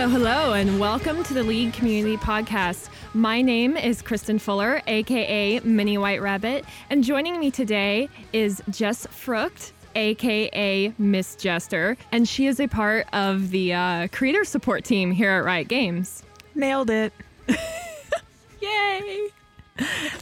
[0.00, 2.88] Hello, hello, hello, and welcome to the League Community Podcast.
[3.12, 9.06] My name is Kristen Fuller, aka Mini White Rabbit, and joining me today is Jess
[9.08, 15.10] Frucht, aka Miss Jester, and she is a part of the uh, creator support team
[15.10, 16.22] here at Riot Games.
[16.54, 17.12] Nailed it.
[18.62, 19.28] Yay!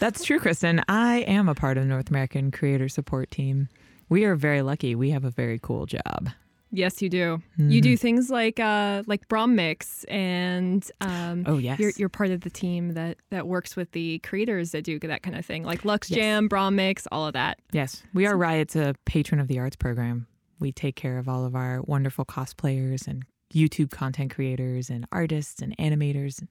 [0.00, 0.82] That's true, Kristen.
[0.88, 3.68] I am a part of the North American Creator Support Team.
[4.08, 4.96] We are very lucky.
[4.96, 6.30] We have a very cool job.
[6.70, 7.42] Yes, you do.
[7.56, 11.78] You do things like uh, like Brom Mix, and um, Oh, yes.
[11.78, 15.22] you're, you're part of the team that that works with the creators that do that
[15.22, 17.58] kind of thing, like Lux Jam, Brom Mix, all of that.
[17.72, 20.26] Yes, we are Riot's a patron of the arts program.
[20.60, 23.22] We take care of all of our wonderful cosplayers and
[23.54, 26.46] YouTube content creators and artists and animators.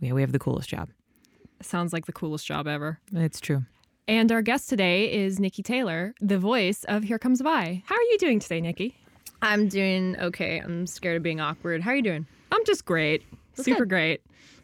[0.00, 0.88] Yeah, we have the coolest job.
[1.60, 2.98] Sounds like the coolest job ever.
[3.12, 3.64] It's true.
[4.08, 7.82] And our guest today is Nicki Taylor, the voice of Here Comes Vi.
[7.84, 8.96] How are you doing today, Nicki?
[9.42, 10.58] I'm doing okay.
[10.58, 11.82] I'm scared of being awkward.
[11.82, 12.26] How are you doing?
[12.52, 13.22] I'm just great.
[13.54, 14.20] Super great.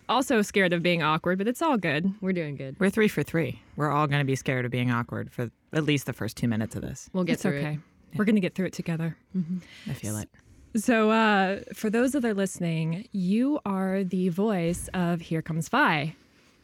[0.08, 2.12] Also scared of being awkward, but it's all good.
[2.20, 2.76] We're doing good.
[2.78, 3.60] We're three for three.
[3.74, 6.46] We're all going to be scared of being awkward for at least the first two
[6.48, 7.10] minutes of this.
[7.12, 7.72] We'll get It's through okay.
[7.74, 8.18] it.
[8.18, 9.16] We're going to get through it together.
[9.36, 9.58] Mm-hmm.
[9.90, 10.28] I feel it.
[10.76, 16.14] So, uh, for those that are listening, you are the voice of Here Comes Vi.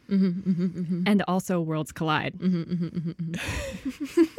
[0.09, 2.33] Mm-hmm, mm-hmm, and also Worlds Collide.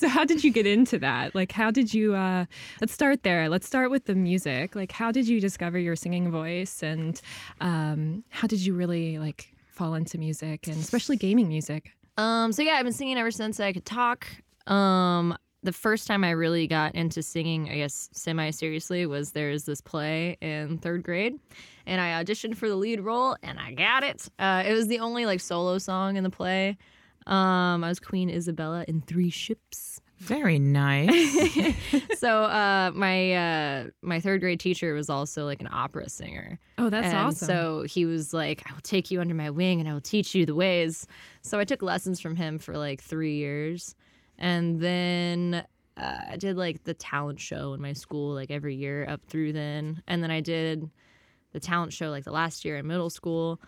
[0.00, 1.34] so, how did you get into that?
[1.34, 2.14] Like, how did you?
[2.14, 2.46] Uh,
[2.80, 3.50] let's start there.
[3.50, 4.74] Let's start with the music.
[4.74, 7.20] Like, how did you discover your singing voice, and
[7.60, 11.92] um, how did you really like fall into music, and especially gaming music?
[12.16, 14.26] Um, so yeah, I've been singing ever since I could talk.
[14.66, 19.64] Um, the first time I really got into singing, I guess semi seriously, was there's
[19.64, 21.38] this play in third grade,
[21.86, 24.28] and I auditioned for the lead role, and I got it.
[24.38, 26.78] Uh, it was the only like solo song in the play.
[27.26, 30.00] Um, I was Queen Isabella in Three Ships.
[30.20, 31.34] Very nice.
[32.18, 36.58] so uh, my uh, my third grade teacher was also like an opera singer.
[36.76, 37.46] Oh, that's and awesome.
[37.46, 40.34] So he was like, I will take you under my wing and I will teach
[40.34, 41.06] you the ways.
[41.40, 43.94] So I took lessons from him for like three years.
[44.36, 45.64] And then
[45.96, 49.54] uh, I did like the talent show in my school, like every year up through
[49.54, 50.02] then.
[50.06, 50.90] And then I did
[51.52, 53.58] the talent show like the last year in middle school.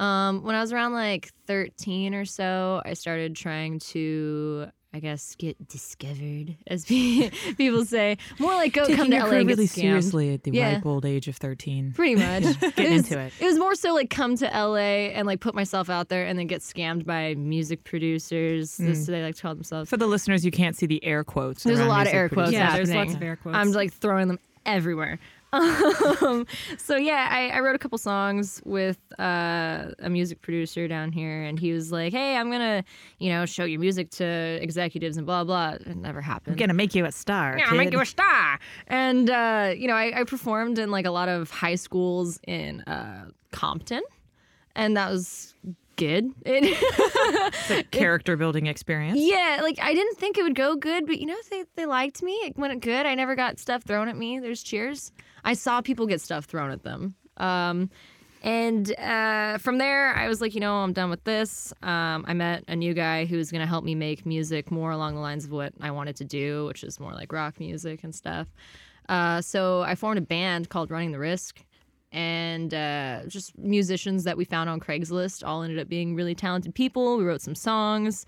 [0.00, 5.34] Um, when I was around like 13 or so, I started trying to, I guess,
[5.34, 8.16] get discovered, as people say.
[8.38, 9.80] More like go come to your LA career get really scammed.
[9.82, 10.72] seriously at the Yeah.
[10.76, 11.92] ripe old age of 13.
[11.96, 12.58] Pretty much.
[12.60, 13.34] Getting was, into it.
[13.40, 16.38] It was more so like come to LA and like put myself out there and
[16.38, 18.78] then get scammed by music producers.
[18.78, 18.86] Mm.
[18.86, 19.90] This they like to call themselves.
[19.90, 21.62] For the listeners, you can't see the air quotes.
[21.62, 22.70] There's a lot of music air quotes producers.
[22.70, 23.56] Yeah, there's lots of air quotes.
[23.56, 25.18] I'm like throwing them everywhere.
[26.22, 26.46] Um,
[26.78, 31.42] so yeah, I, I wrote a couple songs with uh, a music producer down here,
[31.42, 32.84] and he was like, "Hey, I'm gonna,
[33.18, 36.54] you know, show your music to executives and blah blah." It never happened.
[36.54, 37.56] I'm gonna make you a star.
[37.58, 37.76] Yeah, kid.
[37.76, 38.58] make you a star.
[38.86, 42.82] And uh, you know, I, I performed in like a lot of high schools in
[42.82, 44.02] uh, Compton,
[44.76, 45.54] and that was
[45.96, 46.32] good.
[47.70, 49.18] It, character building experience.
[49.20, 52.22] yeah, like I didn't think it would go good, but you know, they they liked
[52.22, 52.32] me.
[52.32, 53.06] It went good.
[53.06, 54.40] I never got stuff thrown at me.
[54.40, 55.12] There's cheers.
[55.44, 57.14] I saw people get stuff thrown at them.
[57.36, 57.90] Um,
[58.42, 61.74] and uh, from there, I was like, you know, I'm done with this.
[61.82, 64.90] Um, I met a new guy who was going to help me make music more
[64.90, 68.02] along the lines of what I wanted to do, which is more like rock music
[68.02, 68.48] and stuff.
[69.08, 71.64] Uh, so I formed a band called Running the Risk.
[72.12, 76.74] And uh, just musicians that we found on Craigslist all ended up being really talented
[76.74, 77.18] people.
[77.18, 78.24] We wrote some songs.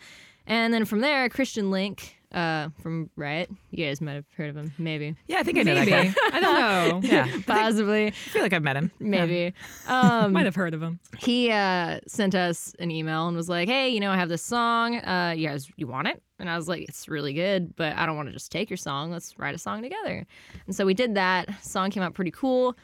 [0.46, 3.50] And then from there, Christian Linke uh, from Riot.
[3.70, 5.14] You guys might have heard of him, maybe.
[5.26, 6.14] Yeah, I think I know that guy.
[6.32, 7.08] I don't know.
[7.08, 7.46] Yeah, possibly.
[7.48, 8.90] I Possibly, feel like I've met him.
[8.98, 9.54] maybe.
[9.86, 10.98] Um, Might have heard of him.
[11.18, 14.42] he uh, sent us an email and was like, "Hey, you know, I have this
[14.42, 14.96] song.
[14.96, 18.06] Uh, you guys, you want it?" And I was like, "It's really good, but I
[18.06, 19.10] don't want to just take your song.
[19.10, 20.26] Let's write a song together."
[20.66, 21.48] And so we did that.
[21.62, 22.76] Song came out pretty cool.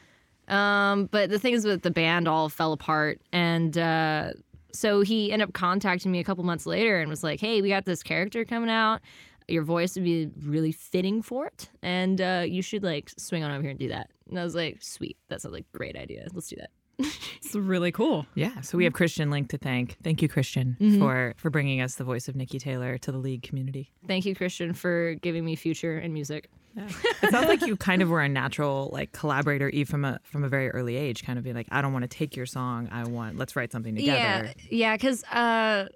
[0.47, 4.31] Um, but the things with the band all fell apart, and uh,
[4.71, 7.69] so he ended up contacting me a couple months later and was like, "Hey, we
[7.69, 9.01] got this character coming out.
[9.51, 13.51] Your voice would be really fitting for it, and uh, you should like swing on
[13.51, 15.95] over here and do that." And I was like, "Sweet, that sounds like a great
[15.95, 16.27] idea.
[16.33, 16.71] Let's do that."
[17.41, 18.27] It's really cool.
[18.35, 19.97] Yeah, so we have Christian Linke to thank.
[20.03, 23.41] Thank you, Christian, for for bringing us the voice of Nicki Taylor to the league
[23.41, 23.91] community.
[24.07, 26.49] Thank you, Christian, for giving me future in music.
[27.21, 30.43] It sounds like you kind of were a natural like collaborator, even from a from
[30.43, 31.23] a very early age.
[31.23, 32.89] Kind of be like, I don't want to take your song.
[32.91, 34.19] I want let's write something together.
[34.19, 35.87] Yeah, yeah, because uh,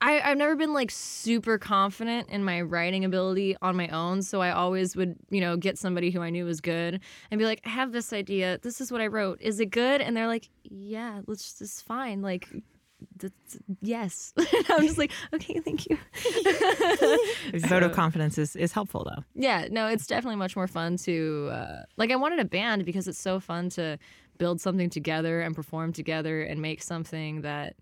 [0.00, 4.40] I I've never been like super confident in my writing ability on my own, so
[4.40, 7.00] I always would you know get somebody who I knew was good
[7.30, 8.58] and be like, I have this idea.
[8.62, 9.40] This is what I wrote.
[9.40, 10.00] Is it good?
[10.00, 11.52] And they're like, Yeah, let's.
[11.54, 12.22] This is fine.
[12.22, 12.48] Like,
[13.16, 14.32] that's, yes.
[14.68, 15.98] I'm just like, okay, thank you.
[17.68, 19.24] Vote of confidence is, is helpful though.
[19.34, 22.10] Yeah, no, it's definitely much more fun to uh, like.
[22.10, 23.98] I wanted a band because it's so fun to
[24.38, 27.76] build something together and perform together and make something that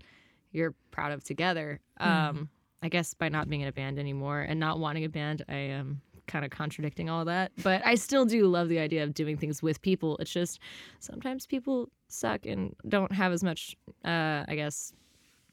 [0.52, 1.80] you're proud of together.
[1.98, 2.48] Um,
[2.82, 5.54] I guess by not being in a band anymore and not wanting a band, I
[5.56, 7.50] am kind of contradicting all that.
[7.62, 10.16] But I still do love the idea of doing things with people.
[10.18, 10.60] It's just
[11.00, 14.92] sometimes people suck and don't have as much, uh, I guess,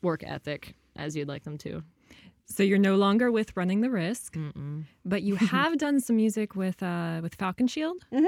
[0.01, 1.81] work ethic as you'd like them to.
[2.47, 4.37] So you're no longer with Running the Risk,
[5.03, 8.03] but you have done some music with uh, with Falconshield.
[8.11, 8.27] Yeah,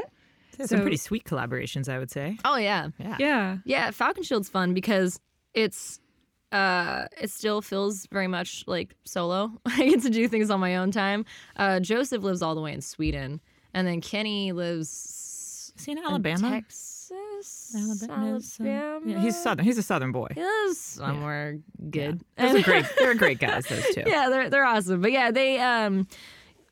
[0.57, 2.37] So- some pretty sweet collaborations, I would say.
[2.43, 3.15] Oh yeah, Yeah.
[3.19, 3.57] Yeah.
[3.63, 5.19] Yeah, Falconshield's fun because
[5.53, 5.99] it's
[6.51, 9.51] uh it still feels very much like solo.
[9.65, 11.25] I get to do things on my own time.
[11.55, 13.41] Uh Joseph lives all the way in Sweden
[13.73, 16.49] and then Kenny lives Is he in in Alabama?
[16.49, 17.73] Texas.
[17.75, 18.39] Alabama.
[18.59, 19.01] Alabama.
[19.05, 19.63] yeah, he's southern.
[19.65, 20.27] He's a southern boy.
[20.35, 21.59] He lives somewhere
[21.89, 22.21] good.
[22.38, 22.85] Those are great.
[22.97, 23.65] They're great guys.
[23.67, 24.03] Those two.
[24.05, 25.01] yeah, they're they're awesome.
[25.01, 26.07] But yeah, they um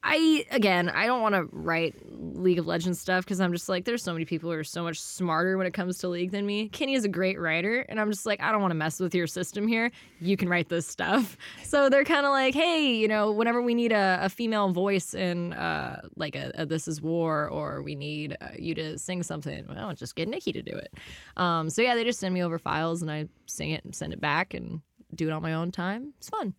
[0.07, 3.85] I again, I don't want to write League of Legends stuff because I'm just like,
[3.85, 6.45] there's so many people who are so much smarter when it comes to League than
[6.45, 6.69] me.
[6.69, 9.15] Kenny is a great writer, and I'm just like, I don't want to mess with
[9.15, 9.91] your system here.
[10.21, 11.37] You can write this stuff.
[11.63, 15.13] So they're kind of like, hey, you know, whenever we need a, a female voice
[15.13, 19.23] in uh, like a, a This Is War, or we need uh, you to sing
[19.23, 20.93] something, well, just get Nicki to do it.
[21.37, 24.13] Um, so yeah, they just send me over files, and I sing it and send
[24.13, 24.81] it back, and
[25.15, 26.13] do it on my own time.
[26.17, 26.53] It's fun.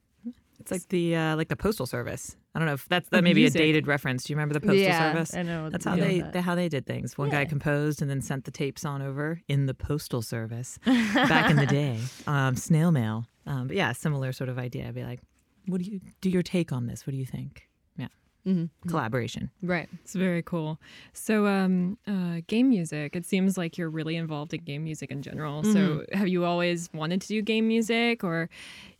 [0.61, 2.37] It's like the uh, like the postal service.
[2.57, 4.25] I don't know if that's that may be a dated reference.
[4.25, 5.35] Do you remember the postal Yeah, service?
[5.35, 6.37] I know That's how they, that.
[6.37, 7.19] how they did things.
[7.19, 11.51] One guy composed and then sent the tapes on over in the postal service back
[11.51, 11.99] in the day.
[12.27, 13.27] Um, snail mail.
[13.47, 14.89] Um, but yeah, similar sort of idea.
[14.89, 15.21] I'd be like,
[15.67, 16.31] what do you do?
[16.31, 17.07] Your take on this?
[17.07, 17.69] What do you think?
[17.99, 18.09] Yeah,
[18.47, 18.89] Mm-hmm.
[18.89, 19.51] collaboration.
[19.63, 19.89] Right.
[20.03, 20.81] It's very cool.
[21.13, 23.15] So, um, uh, game music.
[23.15, 25.63] It seems like you're really involved in game music in general.
[25.63, 28.49] So, have you always wanted to do game music, or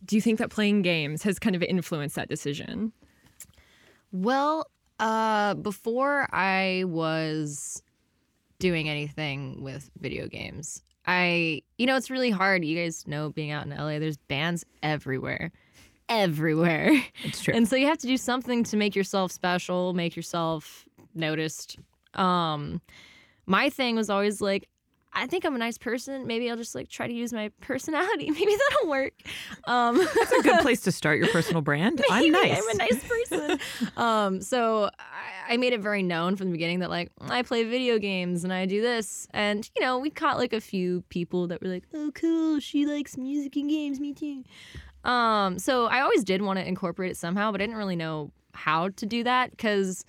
[0.05, 2.91] do you think that playing games has kind of influenced that decision?
[4.11, 4.69] Well,
[4.99, 7.81] uh, before I was
[8.59, 12.65] doing anything with video games, I, you know, it's really hard.
[12.65, 15.51] You guys know being out in LA, there's bands everywhere.
[16.09, 16.91] Everywhere.
[17.23, 17.53] It's true.
[17.53, 21.77] And so you have to do something to make yourself special, make yourself noticed.
[22.13, 22.81] Um,
[23.45, 24.67] my thing was always like,
[25.17, 26.27] I think I'm a nice person.
[26.27, 28.29] Maybe I'll just like try to use my personality.
[28.31, 29.13] Maybe that'll work.
[29.65, 32.01] Um, That's a good place to start your personal brand.
[32.09, 32.57] I'm nice.
[32.57, 33.59] I'm a nice person.
[33.97, 37.63] um, so I, I made it very known from the beginning that like I play
[37.63, 41.47] video games and I do this, and you know we caught like a few people
[41.47, 44.43] that were like, "Oh, cool, she likes music and games, me too."
[45.09, 48.31] Um, so I always did want to incorporate it somehow, but I didn't really know
[48.53, 50.03] how to do that because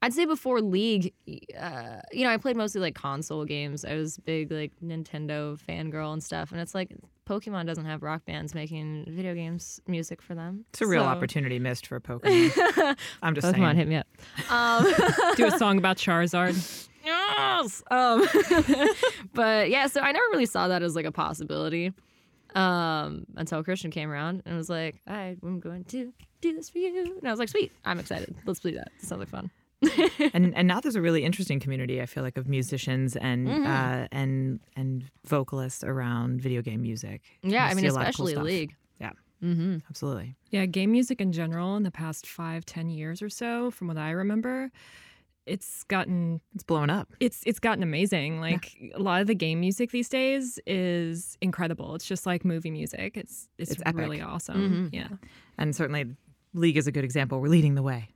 [0.00, 1.12] I'd say before League,
[1.60, 3.84] uh, you know, I played mostly like console games.
[3.84, 6.94] I was big like Nintendo fangirl and stuff, and it's like
[7.28, 10.64] Pokemon doesn't have rock bands making video games music for them.
[10.70, 12.96] It's a real So- opportunity missed for Pokemon.
[13.22, 13.76] I'm just Pokemon, saying.
[13.76, 14.06] hit me up.
[14.50, 14.86] Um,
[15.36, 16.88] Do a song about Charizard.
[17.04, 17.82] yes.
[17.90, 18.26] Um,
[19.34, 21.92] but yeah, so I never really saw that as like a possibility
[22.54, 27.16] um, until Christian came around and was like, I'm going to do this for you.
[27.18, 28.34] And I was like, sweet, I'm excited.
[28.46, 28.88] Let's do that.
[29.00, 29.50] Sounds like fun.
[30.34, 33.66] and and now there's a really interesting community I feel like of musicians and Mm-hmm.
[33.66, 37.22] uh, and and vocalists around video game music.
[37.42, 38.44] Yeah, I mean, see a lot of cool especially stuff.
[38.44, 38.74] League.
[39.00, 39.10] Yeah,
[39.42, 39.76] Mm-hmm.
[39.88, 40.34] absolutely.
[40.50, 43.96] Yeah, game music in general in the past five, ten years or so, from what
[43.98, 44.70] I remember,
[45.46, 47.08] it's gotten It's blown up.
[47.20, 48.40] it's it's gotten amazing.
[48.40, 51.94] Like a lot of the game music these days is incredible.
[51.94, 53.16] It's just like movie music.
[53.16, 54.90] It's it's, It's really awesome.
[54.92, 55.08] Yeah.
[55.56, 56.06] and certainly
[56.52, 57.40] League is a good example.
[57.40, 58.08] We're leading the way.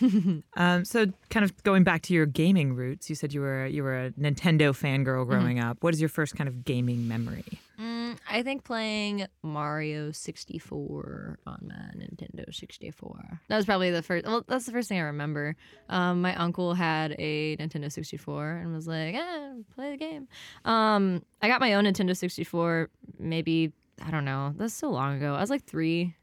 [0.56, 3.82] um, so, kind of going back to your gaming roots, you said you were you
[3.82, 5.82] were a Nintendo fangirl growing up.
[5.82, 7.44] What is your first kind of gaming memory?
[7.80, 13.40] Mm, I think playing Mario 64 on my Nintendo 64.
[13.48, 14.26] That was probably the first.
[14.26, 15.54] Well, that's the first thing I remember.
[15.88, 20.28] Um, my uncle had a Nintendo 64 and was like, eh, "Play the game."
[20.64, 22.90] Um, I got my own Nintendo 64.
[23.18, 23.72] Maybe
[24.04, 24.54] I don't know.
[24.56, 25.34] That's so long ago.
[25.34, 26.14] I was like three,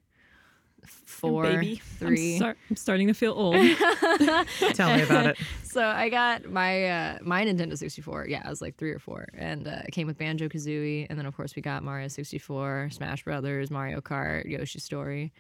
[0.89, 1.82] four, baby.
[2.00, 2.34] three.
[2.34, 3.56] I'm, start, I'm starting to feel old.
[4.74, 5.38] Tell me about it.
[5.75, 8.27] So I got my uh, my Nintendo 64.
[8.30, 11.20] Yeah, I was like three or four, and uh, it came with Banjo Kazooie, and
[11.20, 15.34] then of course we got Mario 64, Smash Brothers, Mario Kart, Yoshi Story,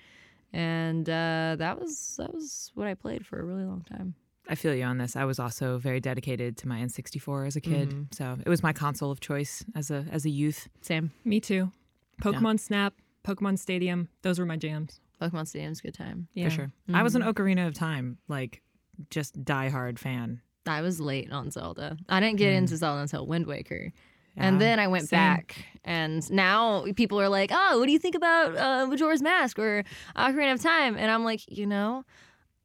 [0.51, 4.13] and uh, that was that was what I played for a really long time.
[4.49, 5.15] I feel you on this.
[5.15, 8.73] I was also very dedicated to my N64 as a kid, so it was my
[8.73, 10.67] console of choice as a as a youth.
[10.81, 11.11] Same.
[11.23, 11.71] Me too.
[12.21, 14.99] Pokemon Snap, Pokemon Stadium, those were my jams.
[15.21, 16.27] Pokemon Stadium's a good time.
[16.33, 16.45] Yeah.
[16.45, 16.71] for sure.
[16.93, 18.61] I was an Ocarina of Time, like
[19.09, 20.41] just diehard fan.
[20.67, 21.97] I was late on Zelda.
[22.09, 23.91] I didn't get into Zelda until Wind Waker.
[24.37, 25.17] And then I went same.
[25.17, 29.57] back, and now people are like, "Oh, what do you think about uh, Majora's Mask
[29.57, 29.85] or
[30.17, 32.03] Ocarina of Time?" And I'm like, you know,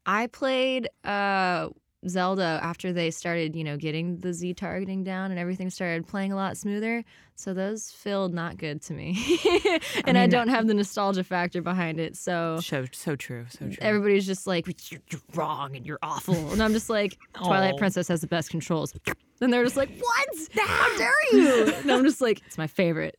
[0.05, 1.69] I played uh,
[2.09, 6.33] Zelda after they started, you know, getting the Z targeting down and everything started playing
[6.33, 7.05] a lot smoother.
[7.41, 9.17] So those feel not good to me,
[10.05, 12.15] and I, mean, don't have the nostalgia factor behind it.
[12.17, 13.47] So So so true.
[13.49, 13.77] So true.
[13.81, 17.79] everybody's just like, "You're, you're wrong and you're awful," and I'm just like, Twilight Oh.
[17.79, 18.93] Princess has the best controls.
[19.43, 20.29] And they're just like, "What?
[20.67, 23.17] How dare you?" And I'm just like, "It's my favorite."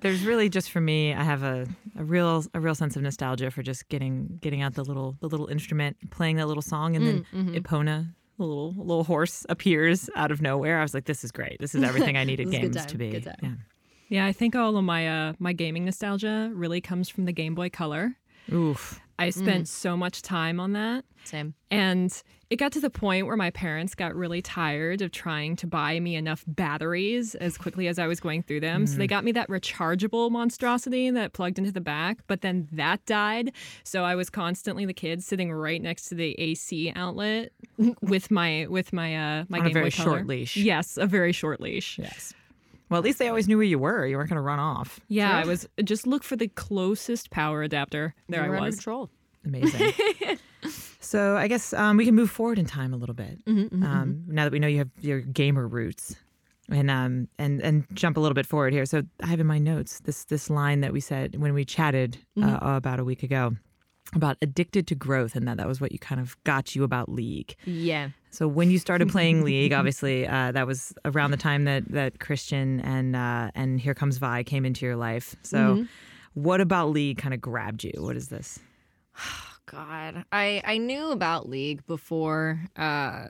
[0.00, 3.50] There's really just for me, I have a, a real a real sense of nostalgia
[3.50, 7.04] for just getting getting out the little the little instrument, playing that little song, and
[7.04, 7.54] Mm, then mm-hmm.
[7.54, 10.78] Epona, the little little horse appears out of nowhere.
[10.78, 11.58] I was like, this is great.
[11.60, 13.10] This is everything I needed This good games time, to be.
[13.10, 13.36] good time.
[13.42, 13.50] Yeah.
[14.08, 17.54] Yeah, I think all of my uh, my gaming nostalgia really comes from the Game
[17.56, 18.14] Boy Color.
[18.52, 19.00] Oof.
[19.18, 19.68] I spent Mm.
[19.68, 21.04] so much time on that.
[21.24, 21.54] Same.
[21.70, 22.12] And
[22.50, 25.98] it got to the point where my parents got really tired of trying to buy
[25.98, 28.86] me enough batteries as quickly as I was going through them.
[28.86, 33.04] So they got me that rechargeable monstrosity that plugged into the back, but then that
[33.06, 33.52] died.
[33.82, 37.52] So I was constantly the kid sitting right next to the AC outlet
[38.02, 40.56] with my with my uh my On a Game very Boy short leash.
[40.56, 41.98] Yes, a very short leash.
[41.98, 42.34] Yes.
[42.88, 44.06] Well, at least they always knew where you were.
[44.06, 45.00] You weren't going to run off.
[45.08, 48.14] Yeah, I was just look for the closest power adapter.
[48.28, 48.76] There You I under was.
[48.76, 49.10] control.
[49.44, 49.92] Amazing.
[51.00, 53.44] so I guess um, we can move forward in time a little bit.
[53.44, 56.16] Mm-hmm, um, now that we know you have your gamer roots,
[56.68, 58.84] and um, and and jump a little bit forward here.
[58.86, 62.18] So I have in my notes this this line that we said when we chatted
[62.38, 62.48] Mm-hmm.
[62.66, 63.56] uh, about a week ago
[64.14, 67.08] about addicted to growth, and that that was what you kind of got you about
[67.08, 67.56] League.
[67.64, 68.10] Yeah.
[68.30, 72.20] So when you started playing League, obviously uh, that was around the time that that
[72.20, 75.36] Christian and uh, and Here Comes Vi came into your life.
[75.42, 75.58] So.
[75.58, 75.84] Mm-hmm.
[76.36, 77.94] What about League kind of grabbed you?
[77.96, 78.58] What is this?
[79.66, 82.60] God, I I knew about League before.
[82.76, 83.28] Uh,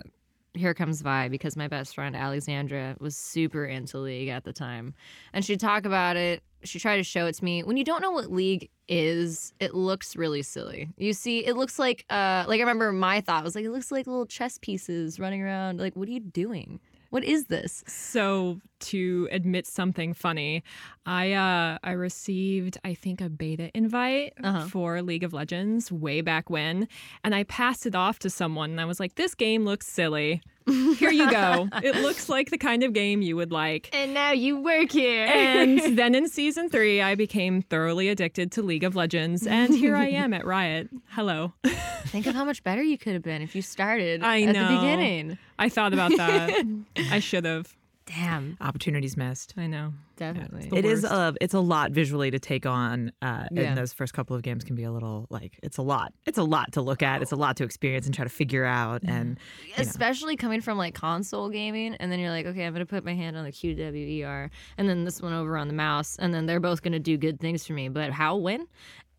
[0.57, 4.95] here comes Vi because my best friend Alexandra was super into League at the time,
[5.33, 6.43] and she'd talk about it.
[6.65, 7.63] She tried to show it to me.
[7.63, 10.89] When you don't know what League is, it looks really silly.
[10.97, 13.93] You see, it looks like uh, like I remember my thought was like it looks
[13.93, 15.79] like little chess pieces running around.
[15.79, 16.81] Like, what are you doing?
[17.11, 17.85] What is this?
[17.87, 20.63] So to admit something funny,
[21.07, 24.67] I uh I received I think a beta invite Uh-huh.
[24.69, 26.89] for League of Legends way back when,
[27.25, 30.41] and I passed it off to someone and I was like, "This game looks silly.
[30.99, 31.68] Here you go.
[31.82, 35.26] it looks like the kind of game you would like." And now you work here.
[35.26, 39.96] And then in season three, I became thoroughly addicted to League of Legends, and here
[39.96, 40.88] I am at Riot.
[41.11, 41.52] Hello.
[42.06, 44.68] think of how much better you could have been if you started I at know.
[44.68, 45.38] the beginning.
[45.58, 46.64] I thought about that.
[47.11, 47.75] I should have.
[48.07, 49.53] Damn, Opportunities missed.
[49.57, 49.93] I know.
[50.17, 50.69] definitely.
[50.69, 51.13] The It is worst.
[51.13, 53.11] a it's a lot visually to take on.
[53.21, 53.63] Uh, Yeah.
[53.63, 56.13] And those first couple of games can be a little like it's a lot.
[56.25, 57.21] It's a lot to look at.
[57.21, 59.03] It's a lot to experience and try to figure out.
[59.03, 59.83] And you know.
[59.83, 63.15] especially coming from like console gaming and then you're like okay i'm gonna put my
[63.15, 66.61] hand on the qwer and then this one over on the mouse and then they're
[66.61, 68.67] both gonna do good things for me but how when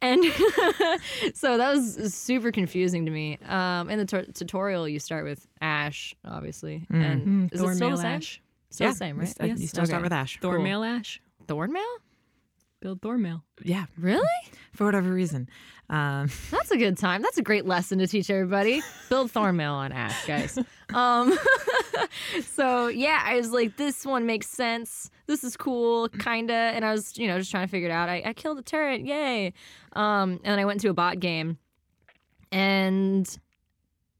[0.01, 0.23] and
[1.33, 5.47] so that was super confusing to me um in the tu- tutorial you start with
[5.61, 8.41] Ashe obviously and is it still the Thornmail same Ashe.
[8.69, 10.39] Still yeah, the same right st- You still start with Ashe.
[10.41, 11.21] Thornmail Ashe.
[11.47, 11.83] thornmail
[12.79, 13.41] Build Thornmail.
[13.63, 14.27] Yeah, really
[14.73, 15.49] for whatever reason.
[15.89, 17.23] Um, That's a good time.
[17.23, 18.83] That's a great lesson to teach everybody.
[19.09, 20.59] Build Thornmail on Ashe, guys.
[20.93, 21.37] Um,
[22.53, 25.09] so yeah, I was like, this one makes sense.
[25.25, 26.53] This is cool, kinda.
[26.53, 28.07] And I was, you know, just trying to figure it out.
[28.07, 29.51] I, I killed a turret, yay!
[29.91, 31.57] Um, and then I went into a bot game,
[32.53, 33.27] and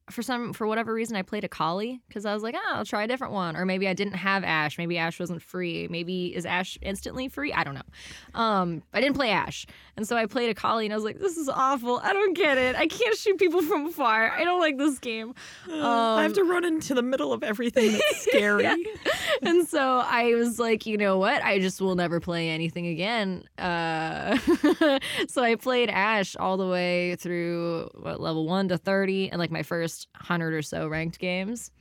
[0.09, 3.03] for some, for whatever reason, I played Akali because I was like, oh, I'll try
[3.03, 3.57] a different one.
[3.57, 4.77] Or maybe I didn't have Ashe.
[4.77, 5.87] Maybe Ashe wasn't free.
[5.89, 7.51] Maybe is Ashe instantly free?
[7.51, 8.39] I don't know.
[8.39, 9.65] Um, I didn't play Ashe,
[9.97, 11.99] and so I played Akali, and I was like, this is awful.
[12.01, 12.75] I don't get it.
[12.75, 14.31] I can't shoot people from afar.
[14.31, 15.33] I don't like this game.
[15.71, 18.65] I have to run into the middle of everything that's scary.
[19.41, 21.43] and so I was like, you know what?
[21.43, 23.43] I just will never play anything again.
[23.57, 24.37] Uh,
[25.27, 29.51] so I played Ashe all the way through what level one to thirty, and like
[29.51, 31.71] my first hundred or so ranked games.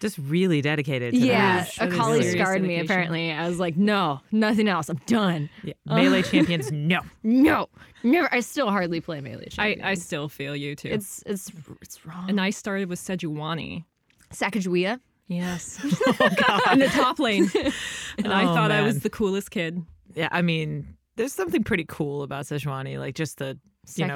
[0.00, 1.12] Just really dedicated.
[1.12, 1.76] To yeah, that.
[1.76, 2.78] a That is collie serious scarred me.
[2.78, 4.88] Apparently, I was like, no, nothing else.
[4.88, 5.50] I'm done.
[5.64, 5.74] Yeah.
[5.86, 7.00] Melee champions, no.
[7.24, 7.68] No,
[8.04, 8.32] never.
[8.32, 9.48] I still hardly play melee.
[9.58, 10.88] I, I still feel you too.
[10.90, 11.50] it's it's
[11.82, 12.28] it's wrong.
[12.30, 13.84] and I started with Sejuani.
[14.32, 15.00] Sacagawea.
[15.26, 15.78] Yes.
[16.20, 17.50] Oh, In the top lane.
[18.18, 19.82] And I Oh, thought I was the coolest kid.
[20.14, 23.58] Yeah, I mean, there's something pretty cool about Sejuani, like just the
[23.96, 24.14] you know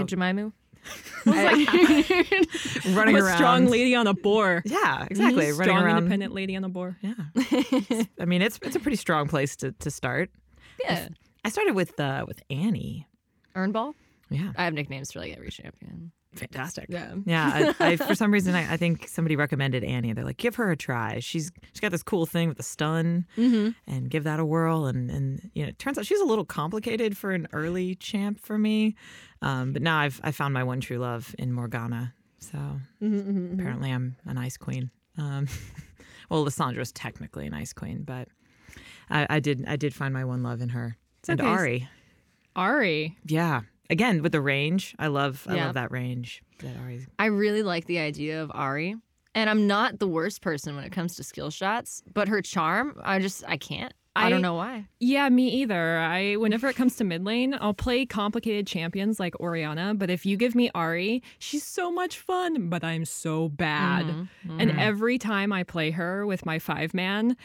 [1.25, 2.95] Sacagawea.
[2.97, 3.37] running around.
[3.37, 4.63] strong lady on a boar.
[4.65, 5.47] Yeah, exactly.
[5.47, 5.59] Mhm.
[5.59, 5.99] Running Strong, around.
[5.99, 6.97] independent lady on a boar.
[7.01, 7.15] Yeah.
[8.21, 10.31] I mean, it's it's a pretty strong place to, to start.
[10.83, 11.09] yeah.
[11.45, 13.07] I started with uh with Annie.
[13.55, 13.95] Earn ball.
[14.31, 14.53] Yeah.
[14.57, 16.13] I have nicknames for like every champion.
[16.35, 16.87] Fantastic.
[16.89, 17.15] Yeah.
[17.27, 17.75] Yeah.
[17.79, 20.13] I, I, for some reason, I, I think somebody recommended Annie.
[20.13, 21.19] They're like, give her a try.
[21.21, 24.87] She's she's got this cool thing with the stun, and give that a whirl.
[24.87, 28.41] And and you know, it turns out she's a little complicated for an early champ
[28.41, 28.95] for me.
[29.43, 32.15] Um, but now I've I found my one true love in Morgana.
[32.39, 32.59] So
[33.01, 34.91] apparently, I'm an ice queen.
[35.19, 35.47] Um,
[36.31, 38.29] well, Lissandra's technically an ice queen, but
[39.11, 40.97] I, I did I did find my one love in her.
[41.29, 41.49] and okay.
[41.51, 41.89] Ahri,
[42.57, 43.17] Ahri.
[43.27, 43.61] yeah.
[43.93, 45.67] Again with the range, I love I Yeah.
[45.67, 48.99] love that range that Ahri's I really like the idea of Ahri.
[49.35, 53.01] And I'm not the worst person when it comes to skill shots, but her charm,
[53.05, 53.93] I just I can't.
[54.15, 54.87] I, I- don't know why.
[55.01, 55.99] Yeah, me either.
[55.99, 60.27] I whenever it comes to mid lane, I'll play complicated champions like Orianna, but if
[60.27, 64.05] you give me Ahri, she's so much fun, but I'm so bad.
[64.05, 64.61] Mm-hmm.
[64.61, 67.37] And every time I play her with my five man,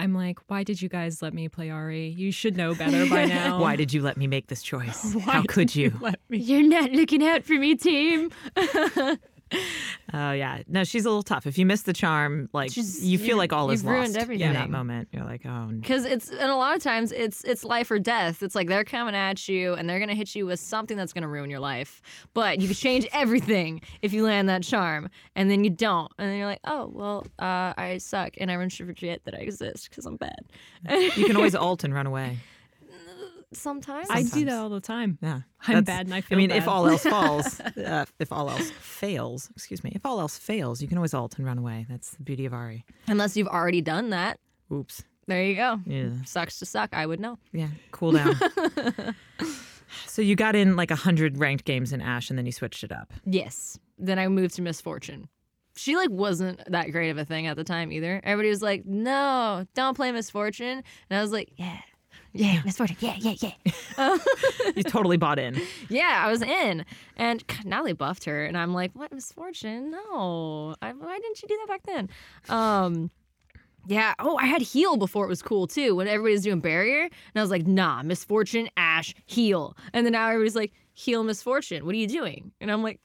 [0.00, 2.16] I'm like, why did you guys let me play Ahri?
[2.16, 3.60] You should know better by now.
[3.60, 5.12] Why did you let me make this choice?
[5.14, 5.92] Why How did could you?
[6.00, 6.38] let me?
[6.38, 8.30] You're not looking out for me, team.
[10.12, 11.46] Oh yeah, no, she's a little tough.
[11.46, 14.52] If you miss the charm, like She's- you feel like all is lost in everything.
[14.54, 15.06] that moment.
[15.12, 15.78] You're like, oh, no.
[15.80, 18.42] Because it's and a lot of times it's it's life or death.
[18.42, 21.28] It's like they're coming at you and they're gonna hit you with something that's gonna
[21.28, 22.02] ruin your life.
[22.34, 26.28] But you can change everything if you land that charm, and then you don't, and
[26.28, 29.90] then you're like, oh well, uh, I suck, and everyone should forget that I exist
[29.90, 30.40] because I'm bad.
[30.90, 32.38] you can always alt and run away.
[33.52, 35.18] Sometimes I do that all the time.
[35.20, 38.32] Yeah, I'm That's- bad and I I feel mean, if all else falls, uh, if
[38.32, 41.58] all else fails, excuse me, if all else fails, you can always alt and run
[41.58, 41.86] away.
[41.88, 42.84] That's the beauty of Ahri.
[43.08, 44.38] unless you've already done that.
[44.72, 45.02] Oops.
[45.26, 45.80] There you go.
[45.86, 46.10] Yeah.
[46.26, 46.90] Sucks to suck.
[46.92, 47.38] I would know.
[47.52, 47.68] Yeah.
[47.92, 48.34] Cool down.
[50.06, 52.84] so you got in like a hundred ranked games in Ash, and then you switched
[52.84, 53.12] it up.
[53.24, 53.78] Yes.
[53.98, 55.28] Then I moved to Miss Fortune.
[55.76, 58.20] She like wasn't that great of a thing at the time either.
[58.24, 61.78] Everybody was like, "No, don't play Miss Fortune," and I was like, "Yeah,
[62.32, 64.16] yeah, Miss Fortune, yeah, yeah, yeah."
[64.76, 65.60] You totally bought in.
[65.88, 66.84] yeah, I was in,
[67.16, 69.90] and God, now they buffed her, and I'm like, "What Miss Fortune?
[69.90, 72.08] No, I, why didn't you do that back then?"
[72.48, 73.10] Um,
[73.86, 74.14] yeah.
[74.18, 75.96] Oh, I had heal before it was cool too.
[75.96, 80.12] When everybody was doing barrier, and I was like, "Nah, Misfortune, Ashe, heal," and then
[80.12, 81.84] now everybody's like, "Heal Miss Fortune.
[81.84, 83.00] What are you doing?" And I'm like,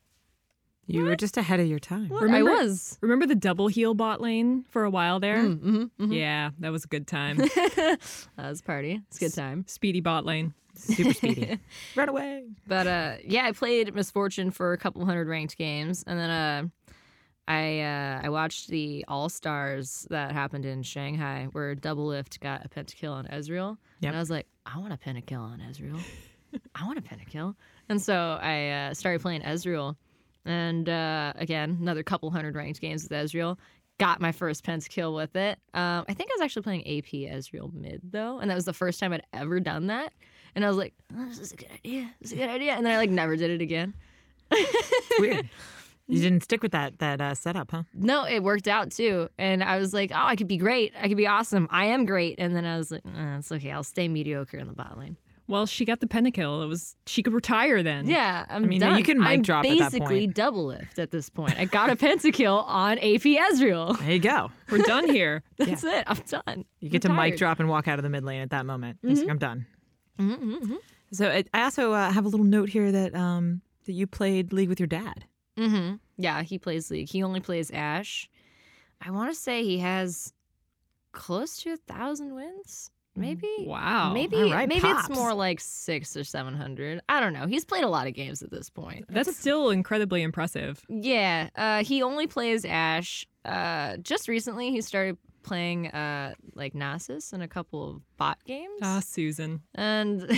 [0.88, 2.10] You were just ahead of your time.
[2.12, 5.38] Remember- "I was." Remember the double heel bot lane for a while there?
[5.44, 7.38] Mm-hmm, Yeah, that was a good time.
[7.78, 8.00] That
[8.38, 9.02] was a party.
[9.08, 9.66] It's a good time.
[9.68, 10.54] Speedy bot lane.
[10.76, 11.58] Super speedy.
[11.96, 12.44] run away.
[12.68, 16.30] But uh, yeah, I played Miss Fortune for a couple hundred ranked games, and then
[16.30, 16.64] uh,
[17.48, 22.70] I uh, I watched the All Stars that happened in Shanghai, where Doublelift got a
[22.70, 24.10] pentakill on Ezreal, Yep.
[24.10, 26.00] and I was like, I want a pentakill on Ezreal.
[26.76, 27.56] I want a pentakill,
[27.90, 29.96] and so I uh, started playing Ezreal,
[30.46, 33.58] and uh, again, another couple hundred ranked games with Ezreal.
[33.98, 35.58] Got my first pentakill with it.
[35.74, 38.74] Um, I think I was actually playing AP Ezreal mid though, and that was the
[38.74, 40.12] first time I'd ever done that.
[40.54, 42.12] And I was like, oh, "This is a good idea.
[42.22, 43.94] This is a good idea." And then I like never did it again.
[45.20, 45.50] Weird.
[46.08, 47.84] You didn't stick with that that uh, setup, huh?
[47.94, 49.28] No, it worked out too.
[49.40, 50.94] And I was like, "Oh, I could be great.
[51.02, 51.68] I could be awesome.
[51.72, 53.72] I am great." And then I was like, eh, "It's okay.
[53.72, 56.64] I'll stay mediocre in the bot lane." Well, she got the pentakill.
[56.64, 58.08] It was she could retire then.
[58.08, 58.98] Yeah, I'm mean, done.
[58.98, 60.36] you can mic I'm drop at that basically point.
[60.36, 61.60] Doublelift at this point.
[61.60, 63.98] I got a pentakill on AP Ezreal.
[64.00, 64.52] There you go.
[64.72, 65.44] We're done here.
[65.58, 66.04] That's it.
[66.08, 66.66] I'm done.
[66.80, 67.38] You get to I'm mic tired.
[67.40, 68.98] drop and walk out of the mid lane at that moment.
[69.04, 69.66] It's like, I'm done.
[70.20, 70.76] Mm-hmm,
[71.12, 74.52] So I I also uh, have a little note here that um that you played
[74.52, 75.26] League with your dad.
[75.58, 77.10] hmm Yeah, he plays League.
[77.10, 78.30] He only plays Ashe.
[79.00, 80.34] I want to say he has
[81.12, 82.90] close to a thousand wins.
[83.16, 83.50] Maybe.
[83.60, 84.14] Wow.
[84.14, 85.10] Maybe right, maybe pops.
[85.10, 87.02] it's more like six or seven hundred.
[87.10, 87.48] I don't know.
[87.48, 89.06] He's played a lot of games at this point.
[89.10, 90.82] That's still incredibly impressive.
[90.90, 93.28] Yeah, uh, he only plays Ashe.
[93.46, 98.80] Uh, just recently, he started playing uh, like Nasus in a couple of bot games,
[98.82, 99.62] Ah, Susan.
[99.76, 100.26] and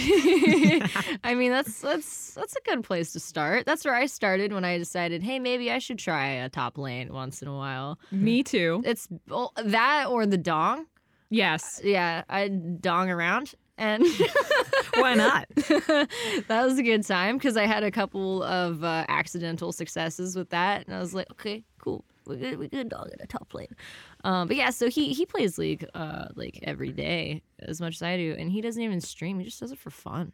[1.23, 3.65] I mean that's that's that's a good place to start.
[3.65, 7.13] That's where I started when I decided, hey, maybe I should try a top lane
[7.13, 7.99] once in a while.
[8.11, 8.81] Me too.
[8.85, 10.85] It's well, that or the dong.
[11.29, 11.81] Yes.
[11.83, 13.53] Yeah, I dong around.
[13.77, 14.03] And
[14.95, 15.47] Why not?
[15.55, 16.07] that
[16.49, 20.85] was a good time because I had a couple of uh, accidental successes with that,
[20.85, 23.75] and I was like, okay, cool, we good, we good dog in a top lane.
[24.23, 28.01] Um, but yeah, so he he plays League uh, like every day as much as
[28.01, 30.33] I do, and he doesn't even stream; he just does it for fun.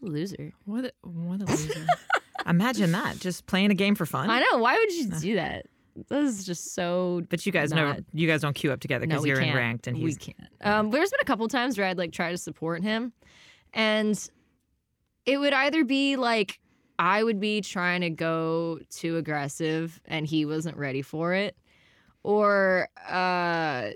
[0.00, 0.52] Loser.
[0.64, 1.86] What a, what a loser.
[2.46, 3.18] Imagine that.
[3.18, 4.28] Just playing a game for fun.
[4.28, 4.58] I know.
[4.58, 5.66] Why would you do that?
[6.08, 7.22] This is just so.
[7.28, 9.86] But you guys know you guys don't queue up together because we you're in ranked
[9.86, 10.38] and we he's can't.
[10.62, 13.12] Um, there's been a couple times where I'd like try to support him,
[13.72, 14.18] and
[15.24, 16.58] it would either be like
[16.98, 21.56] I would be trying to go too aggressive and he wasn't ready for it,
[22.22, 23.90] or uh,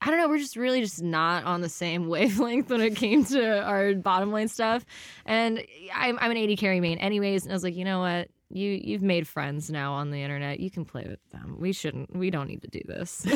[0.00, 0.28] I don't know.
[0.28, 4.32] We're just really just not on the same wavelength when it came to our bottom
[4.32, 4.84] lane stuff.
[5.26, 5.62] And
[5.94, 8.28] I'm I'm an AD carry main anyways, and I was like, you know what?
[8.50, 10.60] You you've made friends now on the internet.
[10.60, 11.56] You can play with them.
[11.58, 12.14] We shouldn't.
[12.16, 13.24] We don't need to do this.
[13.26, 13.34] we,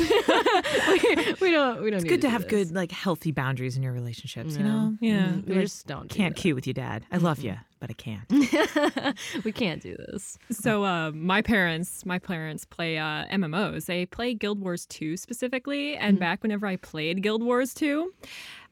[1.41, 1.81] we don't.
[1.83, 1.97] We don't.
[1.97, 2.49] It's need good to do have this.
[2.67, 4.57] good, like, healthy boundaries in your relationships.
[4.57, 5.27] You know, Yeah.
[5.27, 5.47] Mhm.
[5.47, 6.07] We Like, just don't.
[6.09, 6.41] Do can't that.
[6.41, 7.05] cute with you, dad.
[7.11, 8.27] I love you, but I can't.
[9.43, 10.37] we can't do this.
[10.51, 13.85] So uh, my parents, my parents play uh, MMOs.
[13.85, 18.11] They play Guild Wars 2 specifically, and back whenever I played Guild Wars 2,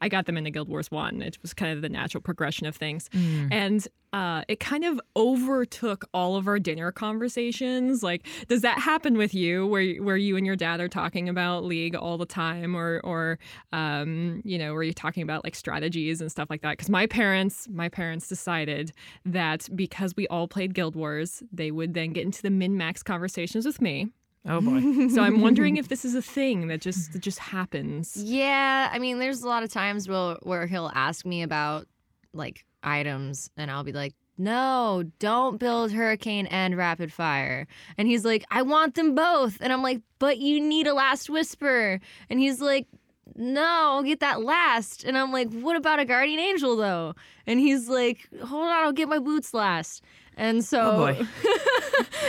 [0.02, 1.22] I got them into Guild Wars 1.
[1.22, 3.10] It was kind of the natural progression of things.
[3.52, 8.04] And uh, it kind of overtook all of our dinner conversations.
[8.04, 11.64] Like, does that happen with you where, where you and your dad are talking about
[11.64, 13.40] League all the time or, or
[13.72, 16.72] um, you know, where you're talking about like strategies and stuff like that?
[16.72, 18.92] Because my parents, my parents decided
[19.26, 23.66] that because we all played Guild Wars, they would then get into the min-max conversations
[23.66, 24.10] with me.
[24.48, 25.08] Oh boy.
[25.10, 28.18] So I'm wondering if this is a thing that just that just happens.
[28.18, 31.88] Yeah, I mean, there's a lot of times where where he'll ask me about
[32.34, 38.26] like items, and I'll be like, "No, don't build hurricane and rapid fire." And he's
[38.26, 42.00] like, "I want them both," and I'm like, "But you need a last whisper,"
[42.30, 42.88] and he's like.
[43.34, 45.06] No, I'll get that last.
[45.06, 47.16] And I'm like, what about a guardian angel though?
[47.48, 50.04] And he's like, hold on, I'll get my boots last.
[50.42, 51.28] And so Oh, boy.